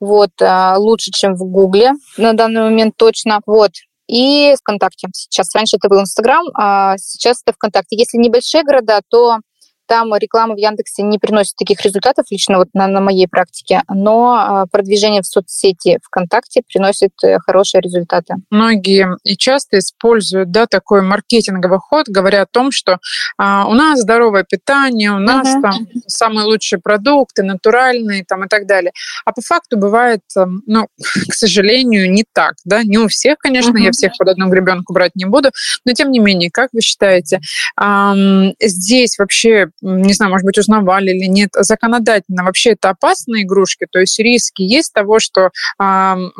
[0.00, 3.40] вот, э, лучше, чем в Гугле на данный момент точно.
[3.46, 3.72] Вот,
[4.12, 5.08] и ВКонтакте.
[5.14, 7.96] Сейчас раньше это был Инстаграм, а сейчас это ВКонтакте.
[7.96, 9.38] Если небольшие города, то
[9.86, 14.34] там реклама в Яндексе не приносит таких результатов, лично вот на, на моей практике, но
[14.34, 18.36] а, продвижение в соцсети ВКонтакте приносит э, хорошие результаты.
[18.50, 22.98] Многие и часто используют да, такой маркетинговый ход, говоря о том, что
[23.38, 25.62] а, у нас здоровое питание, у нас uh-huh.
[25.62, 25.74] там
[26.06, 28.92] самые лучшие продукты, натуральные там, и так далее.
[29.24, 30.86] А по факту бывает, эм, ну,
[31.28, 32.54] к сожалению, не так.
[32.64, 32.82] Да?
[32.82, 33.84] Не у всех, конечно, uh-huh.
[33.84, 35.50] я всех под одну гребенку брать не буду,
[35.84, 37.40] но тем не менее, как вы считаете,
[37.80, 43.86] эм, здесь вообще не знаю, может быть, узнавали или нет, законодательно вообще это опасные игрушки,
[43.90, 46.32] то есть риски есть того, что там,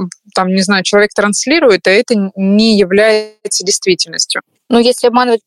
[0.49, 4.43] не знаю, человек транслирует, а это не является действительностью.
[4.69, 5.43] Ну, если обманывать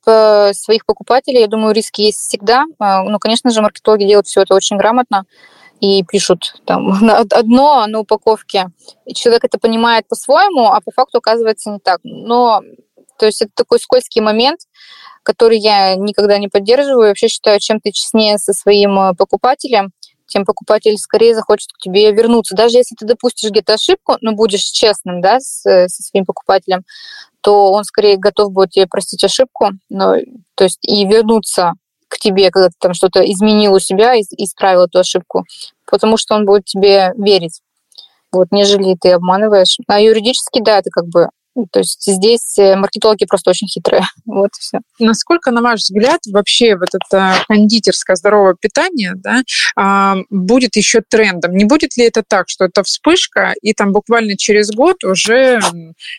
[0.56, 2.66] своих покупателей, я думаю, риски есть всегда.
[2.78, 5.26] А, ну, конечно же, маркетологи делают все это очень грамотно
[5.80, 8.68] и пишут там одно на упаковке.
[9.06, 12.00] И человек это понимает по-своему, а по факту оказывается не так.
[12.04, 12.62] Но
[13.18, 14.62] то есть это такой скользкий момент,
[15.24, 17.10] который я никогда не поддерживаю.
[17.10, 19.92] Вообще считаю, чем ты честнее со своим э, покупателем,
[20.28, 22.56] тем покупатель скорее захочет к тебе вернуться.
[22.56, 26.84] Даже если ты допустишь где-то ошибку, но будешь честным да, с, э, со своим покупателем,
[27.42, 30.16] то он скорее готов будет тебе простить ошибку, но,
[30.56, 31.74] то есть и вернуться
[32.08, 35.44] к тебе, когда ты там что-то изменил у себя и исправил эту ошибку,
[35.86, 37.62] потому что он будет тебе верить,
[38.32, 39.78] вот, нежели ты обманываешь.
[39.88, 41.30] А юридически, да, это как бы
[41.72, 44.04] то есть здесь э, маркетологи просто очень хитрые.
[44.26, 44.80] Вот и все.
[45.00, 49.44] Насколько, на ваш взгляд, вообще вот это кондитерское здоровое питание да,
[49.78, 51.56] а, будет еще трендом?
[51.56, 55.60] Не будет ли это так, что это вспышка, и там буквально через год уже,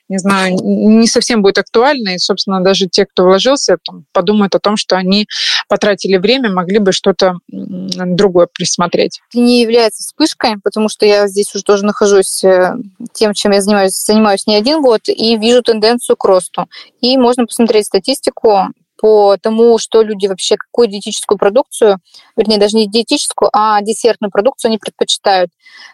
[0.08, 4.60] не знаю, не совсем будет актуально, и, собственно, даже те, кто вложился, там, подумают о
[4.60, 5.26] том, что они
[5.68, 9.20] потратили время, могли бы что-то другое присмотреть?
[9.34, 12.74] Не является вспышкой, потому что я здесь уже тоже нахожусь э,
[13.12, 16.66] тем, чем я занимаюсь, занимаюсь не один год, и и вижу тенденцию к росту.
[17.00, 21.98] И можно посмотреть статистику по тому, что люди вообще, какую диетическую продукцию,
[22.36, 25.50] вернее, даже не диетическую, а десертную продукцию они предпочитают.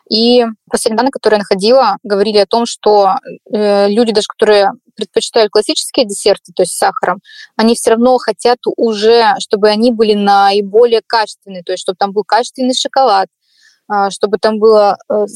[0.09, 3.16] И последние данные, которые я находила, говорили о том, что
[3.53, 7.21] э, люди, даже которые предпочитают классические десерты, то есть с сахаром,
[7.57, 12.25] они все равно хотят уже, чтобы они были наиболее качественные, то есть чтобы там был
[12.25, 13.29] качественный шоколад,
[14.11, 15.27] чтобы там было э,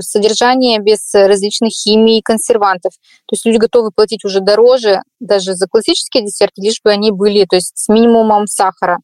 [0.00, 2.92] содержание без различных химий и консервантов.
[3.26, 7.44] То есть люди готовы платить уже дороже даже за классические десерты, лишь бы они были
[7.44, 8.98] то есть с минимумом сахара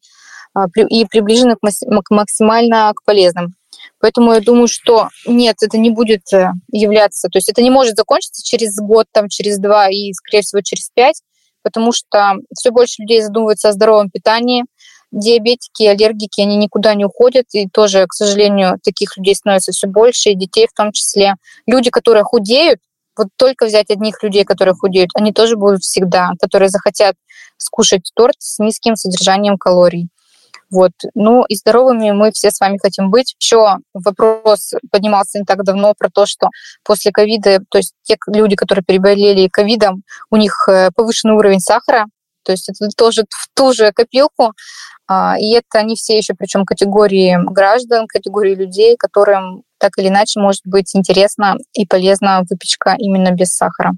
[0.53, 3.55] а, и приближены к максимально к полезным.
[3.99, 7.95] Поэтому я думаю, что нет, это не будет э, являться, то есть это не может
[7.95, 11.21] закончиться через год, там, через два и, скорее всего, через пять,
[11.63, 14.65] потому что все больше людей задумываются о здоровом питании,
[15.13, 20.31] диабетики, аллергики, они никуда не уходят, и тоже, к сожалению, таких людей становится все больше,
[20.31, 21.35] и детей в том числе.
[21.65, 22.79] Люди, которые худеют,
[23.15, 27.15] вот только взять одних людей, которые худеют, они тоже будут всегда, которые захотят
[27.57, 30.09] скушать торт с низким содержанием калорий.
[30.73, 30.91] Вот.
[31.13, 33.35] Ну и здоровыми мы все с вами хотим быть.
[33.39, 36.49] Еще вопрос поднимался не так давно про то, что
[36.83, 42.05] после ковида, то есть те люди, которые переболели ковидом, у них э, повышенный уровень сахара,
[42.43, 44.53] то есть это тоже в ту же копилку.
[45.07, 50.39] А, и это не все еще, причем категории граждан, категории людей, которым так или иначе
[50.39, 53.93] может быть интересна и полезна выпечка именно без сахара.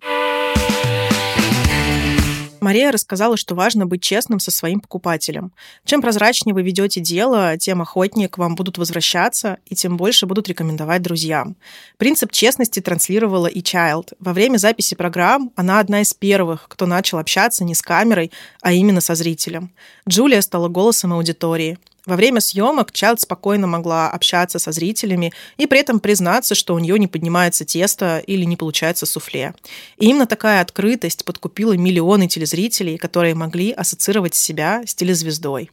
[2.62, 5.52] Мария рассказала, что важно быть честным со своим покупателем.
[5.86, 10.48] Чем прозрачнее вы ведете дело, тем охотнее к вам будут возвращаться и тем больше будут
[10.48, 11.56] рекомендовать друзьям.
[11.98, 14.14] Принцип честности транслировала и Child.
[14.20, 18.74] Во время записи программ она одна из первых, кто начал общаться не с камерой, а
[18.74, 19.72] именно со зрителем.
[20.08, 21.78] Джулия стала голосом аудитории.
[22.06, 26.80] Во время съемок Чайлд спокойно могла общаться со зрителями и при этом признаться, что у
[26.80, 29.56] нее не поднимается тесто или не получается суфле.
[29.98, 35.72] И именно такая открытость подкупила миллионы телезрителей, которые могли ассоциировать себя с телезвездой.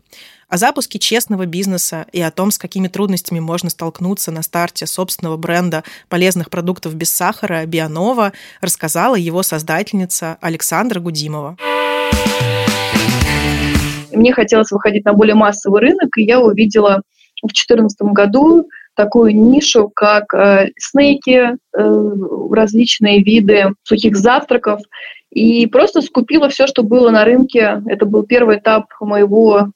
[0.49, 5.39] О запуске честного бизнеса и о том, с какими трудностями можно столкнуться на старте собственного
[5.39, 11.57] бренда полезных продуктов без сахара Бионова, рассказала его создательница Александра Гудимова.
[14.13, 17.03] Мне хотелось выходить на более массовый рынок, и я увидела
[17.43, 22.13] в 2014 году такую нишу, как э, снеки, э,
[22.51, 24.81] различные виды сухих завтраков,
[25.31, 27.83] и просто скупила все, что было на рынке.
[27.87, 29.71] Это был первый этап моего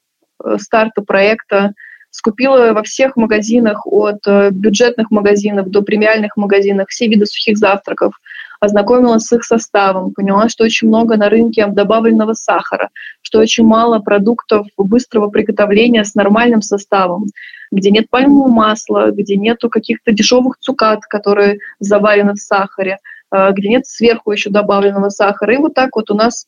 [0.44, 1.72] э, старта проекта.
[2.10, 8.12] Скупила во всех магазинах, от э, бюджетных магазинов до премиальных магазинов, все виды сухих завтраков–
[8.60, 12.90] ознакомилась с их составом, поняла, что очень много на рынке добавленного сахара,
[13.22, 17.26] что очень мало продуктов быстрого приготовления с нормальным составом,
[17.70, 22.98] где нет пальмового масла, где нету каких-то дешевых цукат, которые заварены в сахаре,
[23.34, 25.54] э, где нет сверху еще добавленного сахара.
[25.54, 26.46] И вот так вот у нас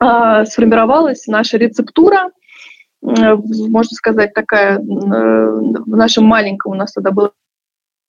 [0.00, 2.30] а, сформировалась наша рецептура,
[3.02, 7.32] э, можно сказать, такая, э, в нашем маленьком у нас тогда было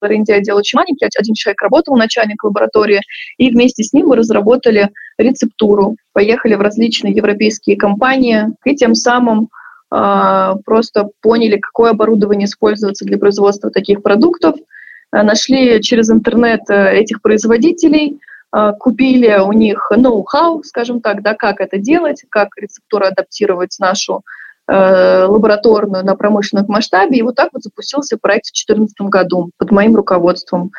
[0.04, 3.02] R&D отдел очень маленький, один человек работал, начальник лаборатории,
[3.38, 9.50] и вместе с ним мы разработали рецептуру, поехали в различные европейские компании, и тем самым
[9.92, 17.00] э, просто поняли, какое оборудование используется для производства таких продуктов, э, нашли через интернет э,
[17.00, 18.20] этих производителей,
[18.56, 24.24] э, купили у них ноу-хау, скажем так, да, как это делать, как рецептуру адаптировать нашу
[24.70, 27.18] лабораторную на промышленном масштабе.
[27.18, 30.72] И вот так вот запустился проект в 2014 году под моим руководством.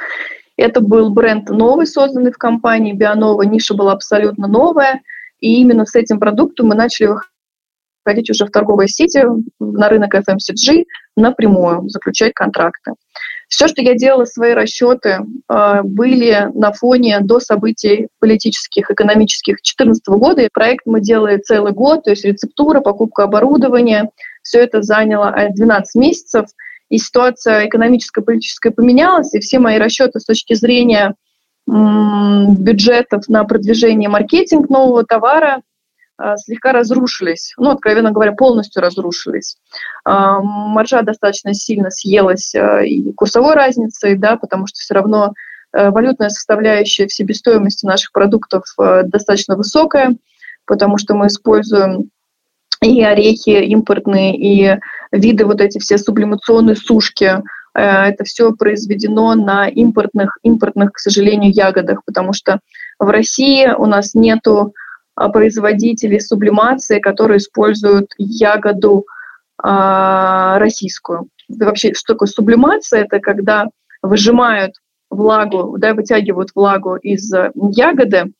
[0.56, 3.42] Это был бренд новый, созданный в компании Бионова.
[3.42, 5.00] Ниша была абсолютно новая.
[5.40, 7.08] И именно с этим продуктом мы начали
[8.04, 9.24] выходить уже в торговые сети,
[9.58, 10.84] на рынок FMCG
[11.16, 12.92] напрямую, заключать контракты.
[13.50, 20.06] Все, что я делала, свои расчеты э, были на фоне до событий политических, экономических 2014
[20.06, 20.42] года.
[20.42, 24.10] И проект мы делали целый год, то есть рецептура, покупка оборудования.
[24.44, 26.46] Все это заняло 12 месяцев.
[26.90, 31.14] И ситуация экономическая, политическая поменялась, и все мои расчеты с точки зрения
[31.66, 35.60] бюджетов на продвижение маркетинг нового товара а,
[36.36, 39.56] слегка разрушились, ну, откровенно говоря, полностью разрушились.
[40.04, 45.32] А, маржа достаточно сильно съелась а, и курсовой разницей, да, потому что все равно
[45.72, 50.16] валютная составляющая в себестоимости наших продуктов достаточно высокая,
[50.66, 52.10] потому что мы используем
[52.82, 54.80] и орехи импортные, и
[55.12, 57.40] виды вот эти все сублимационные сушки.
[57.72, 62.58] Это все произведено на импортных, импортных, к сожалению, ягодах, потому что
[62.98, 64.80] в России у нас нету а,
[65.28, 69.06] производителей сублимации, которые используют ягоду
[69.62, 71.28] а, российскую.
[71.48, 73.04] Вообще, что такое сублимация?
[73.04, 73.66] Это когда
[74.02, 74.74] выжимают
[75.10, 78.32] влагу, да, вытягивают влагу из ягоды,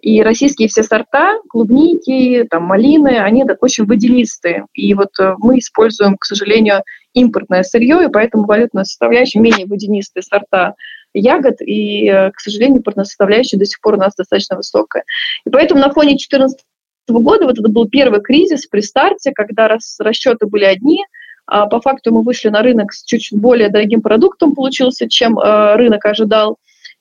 [0.00, 4.66] и российские все сорта, клубники, там, малины, они так, очень водянистые.
[4.72, 6.82] И вот э, мы используем, к сожалению,
[7.14, 10.74] импортное сырье, и поэтому валютная составляющая менее водянистые сорта
[11.18, 15.04] ягод, и, э, к сожалению, составляющая до сих пор у нас достаточно высокая.
[15.44, 16.58] И поэтому на фоне 2014
[17.08, 21.04] года вот это был первый кризис при старте, когда рас, расчеты были одни,
[21.46, 25.76] а по факту мы вышли на рынок с чуть-чуть более дорогим продуктом получился, чем э,
[25.76, 26.56] рынок ожидал.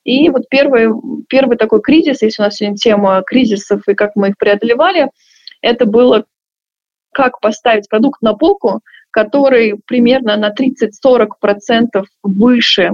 [0.06, 0.90] И вот первый,
[1.28, 5.10] первый такой кризис, если у нас сегодня тема кризисов и как мы их преодолевали,
[5.62, 6.26] это было
[7.12, 12.92] как поставить продукт на полку, который примерно на 30-40% выше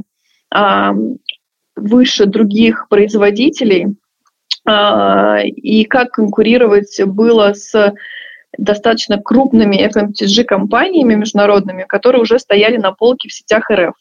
[1.76, 3.96] выше других производителей,
[4.66, 7.94] а, и как конкурировать было с
[8.58, 13.96] достаточно крупными FMCG-компаниями международными, которые уже стояли на полке в сетях РФ.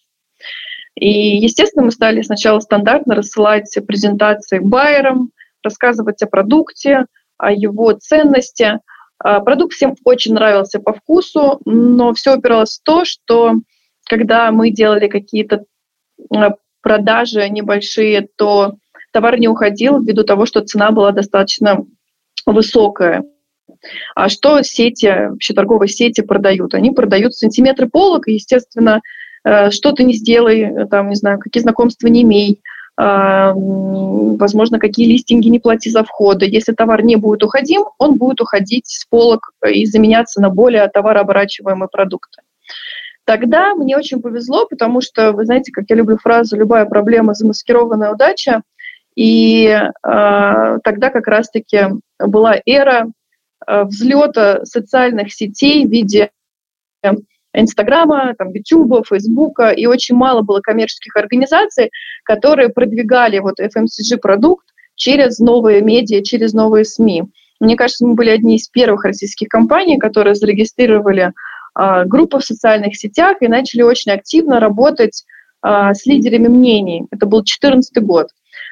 [0.94, 5.30] И, естественно, мы стали сначала стандартно рассылать презентации байерам,
[5.62, 7.06] рассказывать о продукте,
[7.38, 8.78] о его ценности.
[9.18, 13.54] А, продукт всем очень нравился по вкусу, но все упиралось в то, что
[14.06, 15.64] когда мы делали какие-то
[16.80, 18.74] продажи небольшие, то
[19.12, 21.84] товар не уходил ввиду того, что цена была достаточно
[22.46, 23.24] высокая.
[24.14, 26.74] А что сети, вообще торговые сети продают?
[26.74, 29.00] Они продают сантиметры полок, и, естественно,
[29.44, 32.60] э, что ты не сделай, там, не знаю, какие знакомства не имей,
[32.96, 36.46] а, возможно, какие листинги не плати за входы.
[36.46, 41.88] Если товар не будет уходим, он будет уходить с полок и заменяться на более товарооборачиваемые
[41.90, 42.42] продукты.
[43.24, 48.12] Тогда мне очень повезло, потому что, вы знаете, как я люблю фразу «любая проблема– замаскированная
[48.12, 48.62] удача»,
[49.14, 51.80] и э, тогда как раз-таки
[52.18, 53.06] была эра
[53.66, 56.30] э, взлета социальных сетей в виде
[57.54, 61.90] Инстаграма, там, Ютуба, Фейсбука, и очень мало было коммерческих организаций,
[62.24, 67.24] которые продвигали вот FMCG-продукт через новые медиа, через новые СМИ.
[67.60, 71.32] Мне кажется, мы были одни из первых российских компаний, которые зарегистрировали
[71.78, 75.24] э, группы в социальных сетях и начали очень активно работать
[75.64, 77.06] э, с лидерами мнений.
[77.10, 78.28] Это был 2014 год.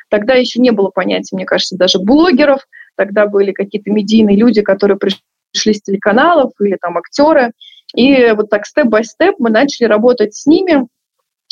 [0.09, 2.67] Тогда еще не было понятия, мне кажется, даже блогеров.
[2.97, 7.53] Тогда были какие-то медийные люди, которые пришли с телеканалов или там актеры.
[7.95, 10.87] И вот так степ-бай-степ мы начали работать с ними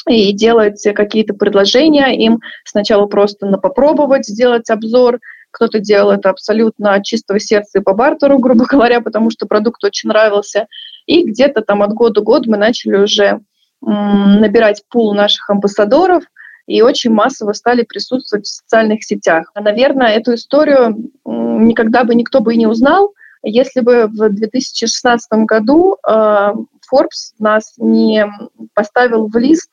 [0.09, 2.41] и делать какие-то предложения им.
[2.65, 5.21] Сначала просто на попробовать сделать обзор,
[5.51, 9.83] кто-то делал это абсолютно от чистого сердца и по бартеру, грубо говоря, потому что продукт
[9.85, 10.67] очень нравился.
[11.09, 13.41] И где-то там от года к году мы начали уже
[13.81, 16.23] набирать пул наших амбассадоров–
[16.69, 19.51] и очень массово стали присутствовать в социальных сетях.
[19.55, 25.97] Наверное, эту историю никогда бы никто бы и не узнал, если бы в 2016 году
[26.07, 28.27] э, Forbes нас не
[28.75, 29.71] поставил в лист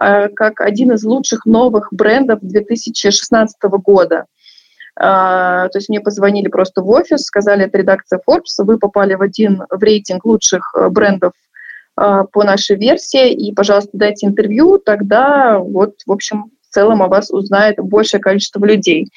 [0.00, 4.24] э, как один из лучших новых брендов 2016 года.
[5.00, 9.22] Uh, то есть мне позвонили просто в офис, сказали, это редакция Forbes, вы попали в
[9.22, 11.34] один в рейтинг лучших брендов
[11.98, 17.08] а, по нашей версии, и, пожалуйста, дайте интервью, тогда вот, в общем, в целом о
[17.08, 19.08] вас узнает большее количество людей.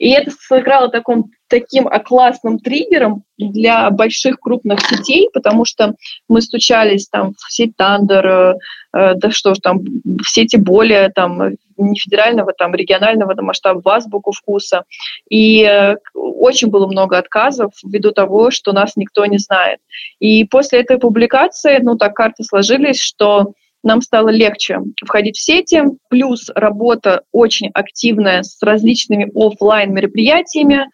[0.00, 5.94] И это сыграло таком, таким классным триггером для больших крупных сетей, потому что
[6.26, 8.54] мы стучались там в сеть Тандер, э,
[8.94, 13.82] э, да что ж там, в сети более там не федерального, там регионального до масштаба
[13.82, 14.84] в азбуку вкуса.
[15.28, 19.80] И э, очень было много отказов ввиду того, что нас никто не знает.
[20.18, 25.82] И после этой публикации, ну так карты сложились, что нам стало легче входить в сети,
[26.08, 30.86] плюс работа очень активная с различными офлайн мероприятиями.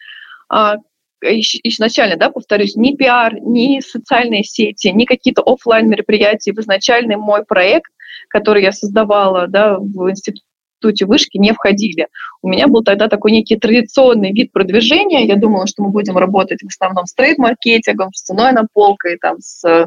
[0.48, 0.76] А,
[1.22, 7.44] изначально, да, повторюсь, ни пиар, ни социальные сети, ни какие-то офлайн мероприятия в изначальный мой
[7.44, 7.90] проект,
[8.28, 12.06] который я создавала да, в институте вышки, не входили.
[12.42, 15.26] У меня был тогда такой некий традиционный вид продвижения.
[15.26, 19.40] Я думала, что мы будем работать в основном с трейд-маркетингом, с ценой на полкой, там,
[19.40, 19.86] с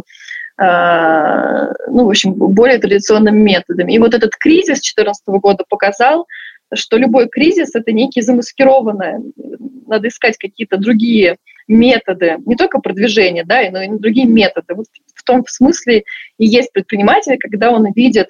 [0.59, 3.93] ну, в общем, более традиционными методами.
[3.93, 6.27] И вот этот кризис 2014 года показал,
[6.73, 9.21] что любой кризис– это некий замаскированное.
[9.87, 11.37] Надо искать какие-то другие
[11.67, 14.73] методы, не только продвижения, да, но и другие методы.
[14.75, 16.03] Вот в том смысле
[16.37, 18.27] и есть предприниматель, когда он видит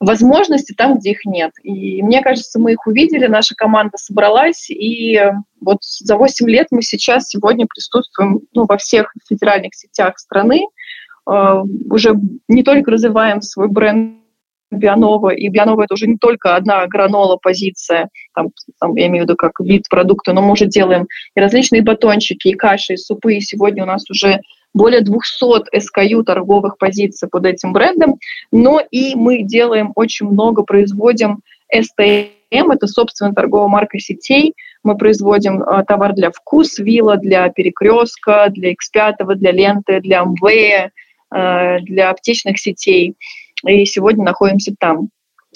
[0.00, 1.50] возможности там, где их нет.
[1.64, 5.20] И мне кажется, мы их увидели, наша команда собралась, и
[5.60, 10.87] вот за 8 лет мы сейчас сегодня присутствуем ну, во всех федеральных сетях страны, Э,
[11.28, 12.18] уже
[12.48, 14.14] не только развиваем свой бренд
[14.70, 18.48] Бионова, и Бионова это уже не только одна гранола позиция, там,
[18.80, 22.48] там, я имею в виду как вид продукта, но мы уже делаем и различные батончики,
[22.48, 24.40] и каши, и супы, и сегодня у нас уже
[24.74, 28.18] более 200 SKU торговых позиций под этим брендом,
[28.52, 31.40] но и мы делаем очень много, производим
[31.74, 38.48] STM, это собственная торговая марка сетей, мы производим э, товар для вкус, вилла, для перекрестка,
[38.50, 40.88] для X5, для ленты, для Э,
[41.30, 43.14] для аптечных сетей,
[43.66, 45.10] и сегодня находимся там.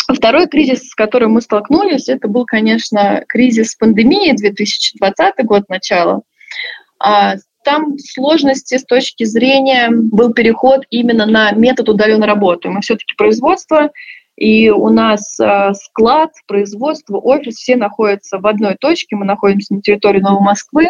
[0.09, 6.23] Второй кризис, с которым мы столкнулись, это был, конечно, кризис пандемии 2020 год начала.
[6.99, 12.68] А там сложности с точки зрения был переход именно на метод удаленной работы.
[12.68, 13.91] Мы все-таки производство,
[14.37, 19.14] и у нас э, склад, производство, офис, все находятся в одной точке.
[19.14, 20.89] Мы находимся на территории Новой Москвы.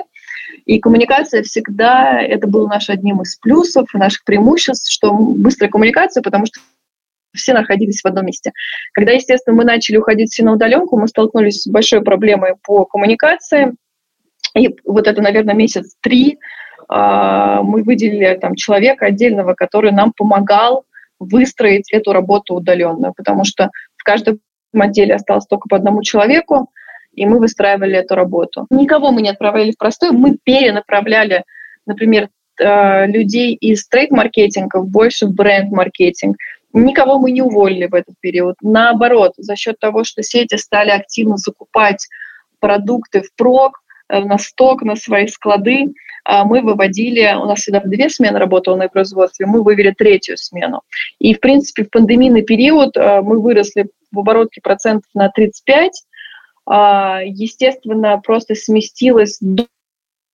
[0.65, 6.47] И коммуникация всегда, это было наш одним из плюсов, наших преимуществ, что быстрая коммуникация, потому
[6.47, 6.61] что
[7.35, 8.53] все находились в одном месте.
[8.93, 13.75] Когда, естественно, мы начали уходить все на удаленку, мы столкнулись с большой проблемой по коммуникации.
[14.55, 16.39] И вот это, наверное, месяц три
[16.89, 20.85] а, мы выделили там человека отдельного, который нам помогал
[21.19, 24.41] выстроить эту работу удаленную, потому что в каждом
[24.75, 26.71] отделе осталось только по одному человеку,
[27.15, 28.67] и мы выстраивали эту работу.
[28.71, 31.45] Никого мы не отправляли в простой, мы перенаправляли,
[31.87, 32.29] например,
[32.61, 36.37] э, людей из трейд-маркетинга больше в бренд-маркетинг.
[36.73, 38.57] Никого мы не уволили в этот период.
[38.63, 42.07] Наоборот, за счет того, что сети стали активно закупать
[42.61, 45.93] продукты в прок, э, на сток, на свои склады,
[46.25, 50.83] а мы выводили, у нас всегда две смены работало на производстве, мы вывели третью смену.
[51.19, 56.12] И, в принципе, в пандемийный период э, мы выросли в оборотке процентов на 35, а,
[56.69, 59.39] естественно, просто сместилась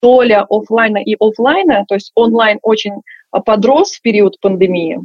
[0.03, 3.03] доля офлайна и офлайна, то есть онлайн очень
[3.45, 5.01] подрос в период пандемии.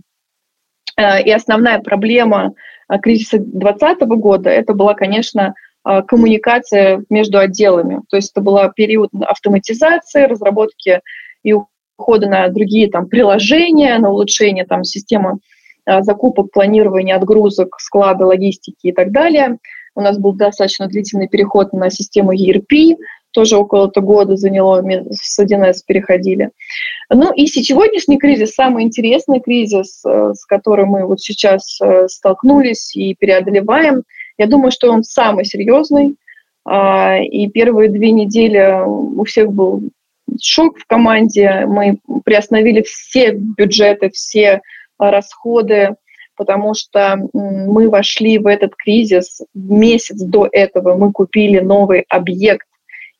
[0.97, 2.53] Э, и основная проблема
[3.01, 8.01] кризиса 2020 года это была, конечно, коммуникация между отделами.
[8.09, 11.01] То есть это был период автоматизации, разработки
[11.43, 11.53] и
[11.97, 15.39] ухода на другие там, приложения, на улучшение там, системы
[15.85, 19.57] закупок, планирования, отгрузок, склада, логистики и так далее.
[19.95, 22.97] У нас был достаточно длительный переход на систему ERP,
[23.31, 26.51] тоже около -то года заняло, с 1С переходили.
[27.09, 32.95] Ну и сегодняшний кризис, самый интересный кризис, э, с которым мы вот сейчас э, столкнулись
[32.95, 34.03] и преодолеваем,
[34.37, 36.15] я думаю, что он самый серьезный.
[36.65, 39.81] А, и первые две недели у всех был
[40.41, 41.65] шок в команде.
[41.67, 44.61] Мы приостановили все бюджеты, все
[44.97, 45.95] расходы,
[46.35, 50.95] потому что мы вошли в этот кризис месяц до этого.
[50.95, 52.67] Мы купили новый объект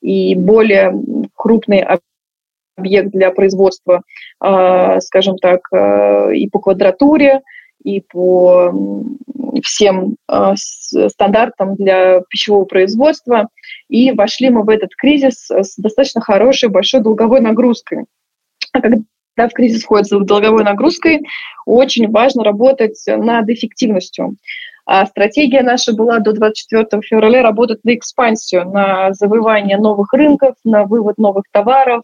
[0.01, 0.93] и более
[1.35, 1.85] крупный
[2.77, 4.01] объект для производства,
[4.39, 7.41] а, скажем так, а, и по квадратуре,
[7.83, 8.73] и по
[9.63, 13.49] всем а, стандартам для пищевого производства.
[13.89, 18.05] И вошли мы в этот кризис с достаточно хорошей, большой долговой нагрузкой.
[18.71, 18.97] А когда
[19.35, 21.21] в кризис входит с долговой нагрузкой,
[21.65, 24.35] очень важно работать над эффективностью.
[24.85, 30.83] А стратегия наша была до 24 февраля работать на экспансию, на завоевание новых рынков, на
[30.83, 32.03] вывод новых товаров,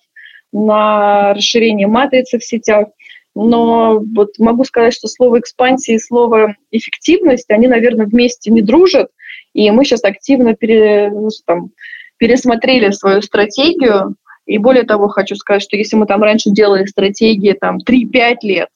[0.54, 2.88] на расширение матрицы в сетях.
[3.36, 9.10] Но вот могу сказать, что слово экспансия и слово эффективность, они, наверное, вместе не дружат.
[9.54, 11.72] И мы сейчас активно пере, ну, там,
[12.18, 14.16] пересмотрели свою стратегию.
[14.50, 18.70] И более того, хочу сказать, что если мы там раньше делали стратегии там 3-5 лет,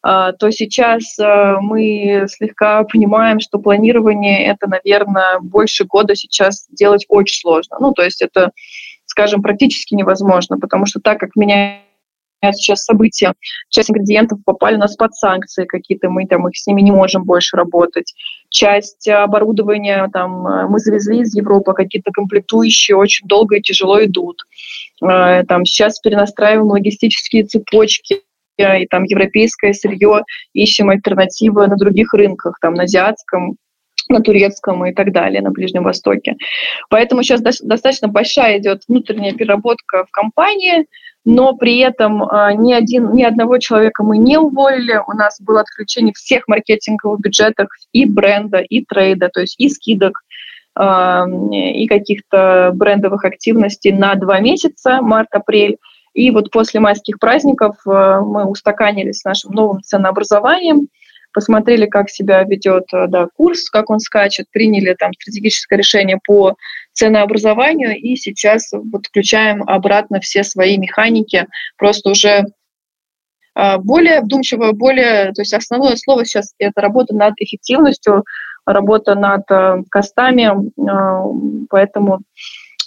[0.00, 7.04] а, то сейчас а, мы слегка понимаем, что планирование это, наверное, больше года сейчас делать
[7.08, 7.78] очень сложно.
[7.80, 8.52] Ну, то есть это,
[9.06, 11.80] скажем, практически невозможно, потому что так как меня
[12.42, 13.34] сейчас события,
[13.68, 17.24] часть ингредиентов попали у нас под санкции какие-то, мы там их с ними не можем
[17.24, 18.14] больше работать.
[18.50, 24.42] Часть оборудования там мы завезли из Европы, какие-то комплектующие очень долго и тяжело идут.
[25.02, 28.22] А, там сейчас перенастраиваем логистические цепочки,
[28.58, 30.22] и там европейское сырье,
[30.52, 33.56] ищем альтернативы на других рынках, там на азиатском,
[34.08, 36.36] на турецком и так далее, на Ближнем Востоке.
[36.90, 40.86] Поэтому сейчас достаточно большая идет внутренняя переработка в компании,
[41.28, 44.98] но при этом э, ни, один, ни одного человека мы не уволили.
[45.06, 50.22] У нас было отключение всех маркетинговых бюджетов и бренда, и трейда, то есть и скидок,
[50.74, 50.82] э,
[51.52, 55.76] и каких-то брендовых активностей на два месяца, март-апрель.
[56.14, 60.88] И вот после майских праздников э, мы устаканились с нашим новым ценообразованием,
[61.38, 66.56] посмотрели, как себя ведет э, да, курс, как он скачет, приняли там стратегическое решение по
[66.94, 72.42] ценообразованию, и сейчас вот включаем обратно все свои механики, просто уже
[73.54, 78.24] э, более вдумчиво, более, то есть основное слово сейчас это работа над эффективностью,
[78.66, 79.44] работа над
[79.90, 80.50] костами,
[81.70, 82.20] поэтому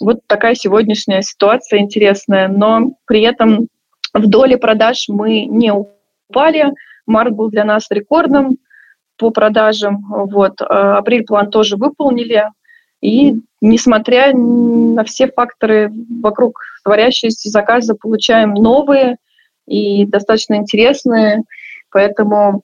[0.02, 3.68] вот такая сегодняшняя ситуация интересная, но при этом
[4.14, 6.66] в доле продаж мы не упали.
[7.06, 8.58] Март был для нас рекордным
[9.18, 10.06] по продажам.
[10.10, 10.62] Вот.
[10.62, 12.46] А апрель план тоже выполнили.
[13.02, 15.92] И несмотря на все факторы
[16.22, 19.18] вокруг творящиеся заказы, получаем новые
[19.68, 21.44] и достаточно интересные.
[21.92, 22.64] Поэтому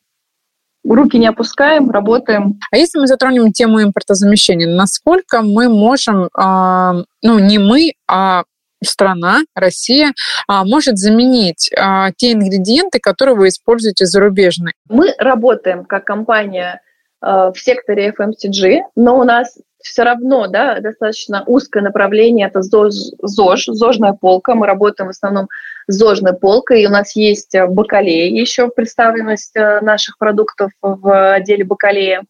[0.84, 2.60] руки не опускаем, работаем.
[2.72, 8.44] А если мы затронем тему импортозамещения, насколько мы можем, э, ну не мы, а
[8.84, 10.14] страна, Россия,
[10.48, 14.74] а, может заменить а, те ингредиенты, которые вы используете зарубежные?
[14.90, 16.82] Мы работаем как компания
[17.22, 22.94] а, в секторе FMCG, но у нас все равно да, достаточно узкое направление, это ЗОЖ,
[23.22, 24.56] ЗОЖ, ЗОЖная полка.
[24.56, 25.48] Мы работаем в основном
[25.88, 32.24] с ЗОЖной полкой, и у нас есть бакалея еще, представленность наших продуктов в отделе бакалея,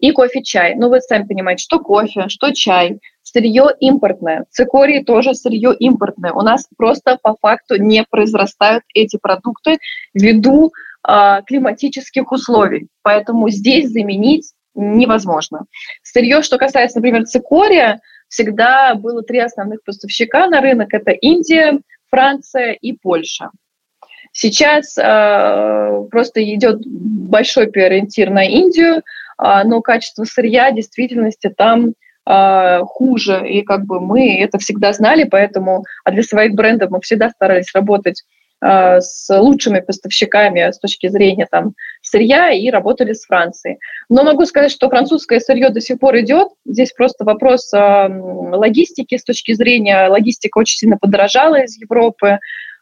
[0.00, 0.74] и кофе-чай.
[0.76, 2.98] Ну, вы сами понимаете, что кофе, что чай,
[3.32, 4.44] сырье импортное.
[4.50, 6.32] Цикории тоже сырье импортное.
[6.32, 9.78] У нас просто по факту не произрастают эти продукты
[10.14, 10.72] ввиду
[11.06, 12.88] э, климатических условий.
[13.02, 15.66] Поэтому здесь заменить невозможно.
[16.02, 20.92] Сырье, что касается, например, цикория, всегда было три основных поставщика на рынок.
[20.94, 23.50] Это Индия, Франция и Польша.
[24.32, 29.02] Сейчас э, просто идет большой переориентир на Индию, э,
[29.64, 31.94] но качество сырья в действительности там
[32.26, 33.48] э, хуже.
[33.48, 37.72] И как бы мы это всегда знали, поэтому а для своих брендов мы всегда старались
[37.74, 38.22] работать
[38.62, 43.78] э, с лучшими поставщиками с точки зрения там, сырья и работали с Францией.
[44.08, 46.48] Но могу сказать, что французское сырье до сих пор идет.
[46.66, 52.38] Здесь просто вопрос э, логистики с точки зрения логистика очень сильно подорожала из Европы.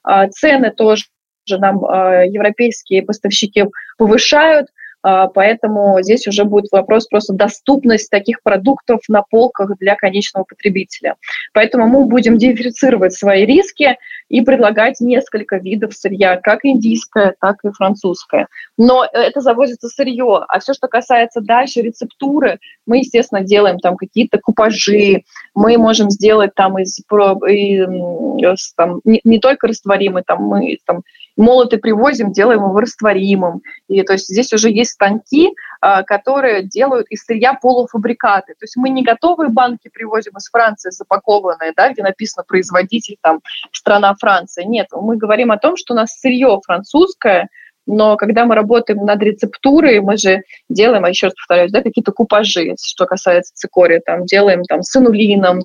[0.09, 1.05] Э, цены тоже
[1.51, 3.65] нам э, европейские поставщики
[3.97, 4.69] повышают.
[5.03, 11.17] А, поэтому здесь уже будет вопрос просто доступность таких продуктов на полках для конечного потребителя.
[11.53, 13.97] Поэтому мы будем диверсифицировать свои риски
[14.29, 18.49] и предлагать несколько видов сырья, как индийское, так и французское.
[18.77, 24.39] Но это завозится сырье, а все, что касается дальше рецептуры, мы, естественно, делаем там какие-то
[24.39, 25.23] купажи,
[25.55, 31.03] мы можем сделать там из, из там, не, не только растворимый, там мы там
[31.39, 33.63] молотый привозим, делаем его растворимым.
[33.89, 38.53] И то есть здесь уже есть станки, а, которые делают из сырья полуфабрикаты.
[38.55, 43.41] То есть мы не готовые банки привозим из Франции запакованные, да, где написано производитель, там,
[43.73, 44.65] страна Франция.
[44.65, 47.49] Нет, мы говорим о том, что у нас сырье французское,
[47.89, 52.13] но когда мы работаем над рецептурой, мы же делаем, а еще раз повторяюсь, да, какие-то
[52.13, 55.63] купажи, что касается цикория, там, делаем там, с инулином,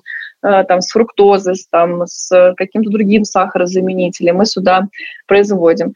[0.68, 4.88] там, с фруктозой, там, с каким-то другим сахарозаменителем, мы сюда
[5.26, 5.94] производим.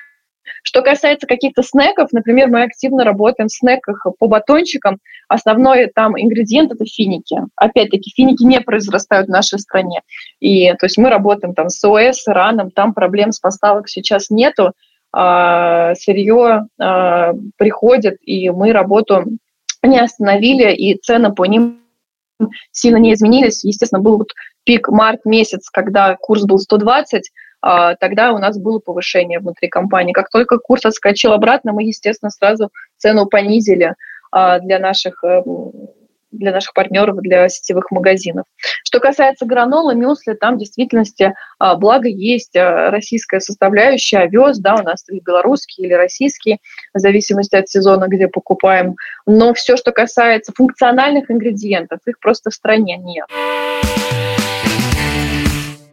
[0.63, 4.99] Что касается каких-то снеков, например, мы активно работаем в снеках по батончикам.
[5.29, 7.37] Основной там ингредиент– это финики.
[7.57, 10.03] Опять-таки, финики не произрастают в нашей стране.
[10.41, 14.31] И то есть мы работаем там с ОС, с Ираном, там проблем с поставок сейчас
[14.31, 14.73] нету.
[15.13, 19.25] А, сырье а, приходит, и мы работу
[19.83, 21.81] не остановили, и цены по ним
[22.70, 23.64] сильно не изменились.
[23.64, 24.32] Естественно, был вот
[24.64, 27.30] пик март месяц, когда курс был 120,
[27.61, 30.12] а, тогда у нас было повышение внутри компании.
[30.12, 33.95] Как только курс отскочил обратно, мы, естественно, сразу цену понизили
[34.30, 35.43] а, для наших э,
[36.31, 38.45] для наших партнеров, для сетевых магазинов.
[38.85, 44.83] Что касается гранолы, мюсли, там в действительности, а, благо, есть российская составляющая, овес, да, у
[44.83, 46.59] нас или белорусский, или российский,
[46.95, 48.97] в зависимости от сезона, где покупаем.
[49.26, 53.26] Но все, что касается функциональных ингредиентов, их просто в стране нет.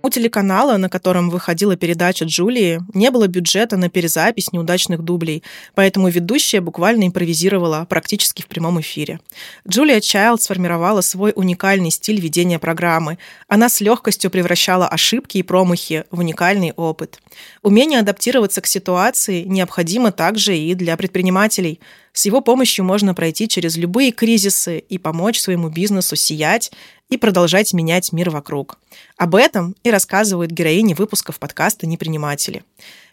[0.05, 5.41] У телеканала, на котором выходила передача Джулии, не было бюджета на перезапись неудачных дублей,
[5.73, 9.19] поэтому ведущая буквально импровизировала практически в прямом эфире.
[9.67, 13.17] Джулия Чайлд сформировала свой уникальный стиль ведения программы.
[13.47, 17.19] Она с легкостью превращала ошибки и промахи в уникальный опыт.
[17.63, 21.79] Умение адаптироваться к ситуации необходимо также и для предпринимателей–
[22.15, 26.71] с его помощью можно пройти через любые кризисы и помочь своему бизнесу сиять
[27.09, 28.79] и продолжать менять мир вокруг.
[29.17, 32.63] Об этом и рассказывают героини выпусков подкаста «Неприниматели».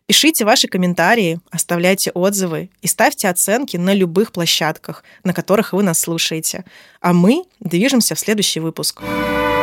[0.07, 5.99] Пишите ваши комментарии, оставляйте отзывы и ставьте оценки на любых площадках, на которых вы нас
[5.99, 6.65] слушаете.
[7.01, 9.03] А мы движемся в следующий выпуск.
[9.03, 9.62] Выпуск.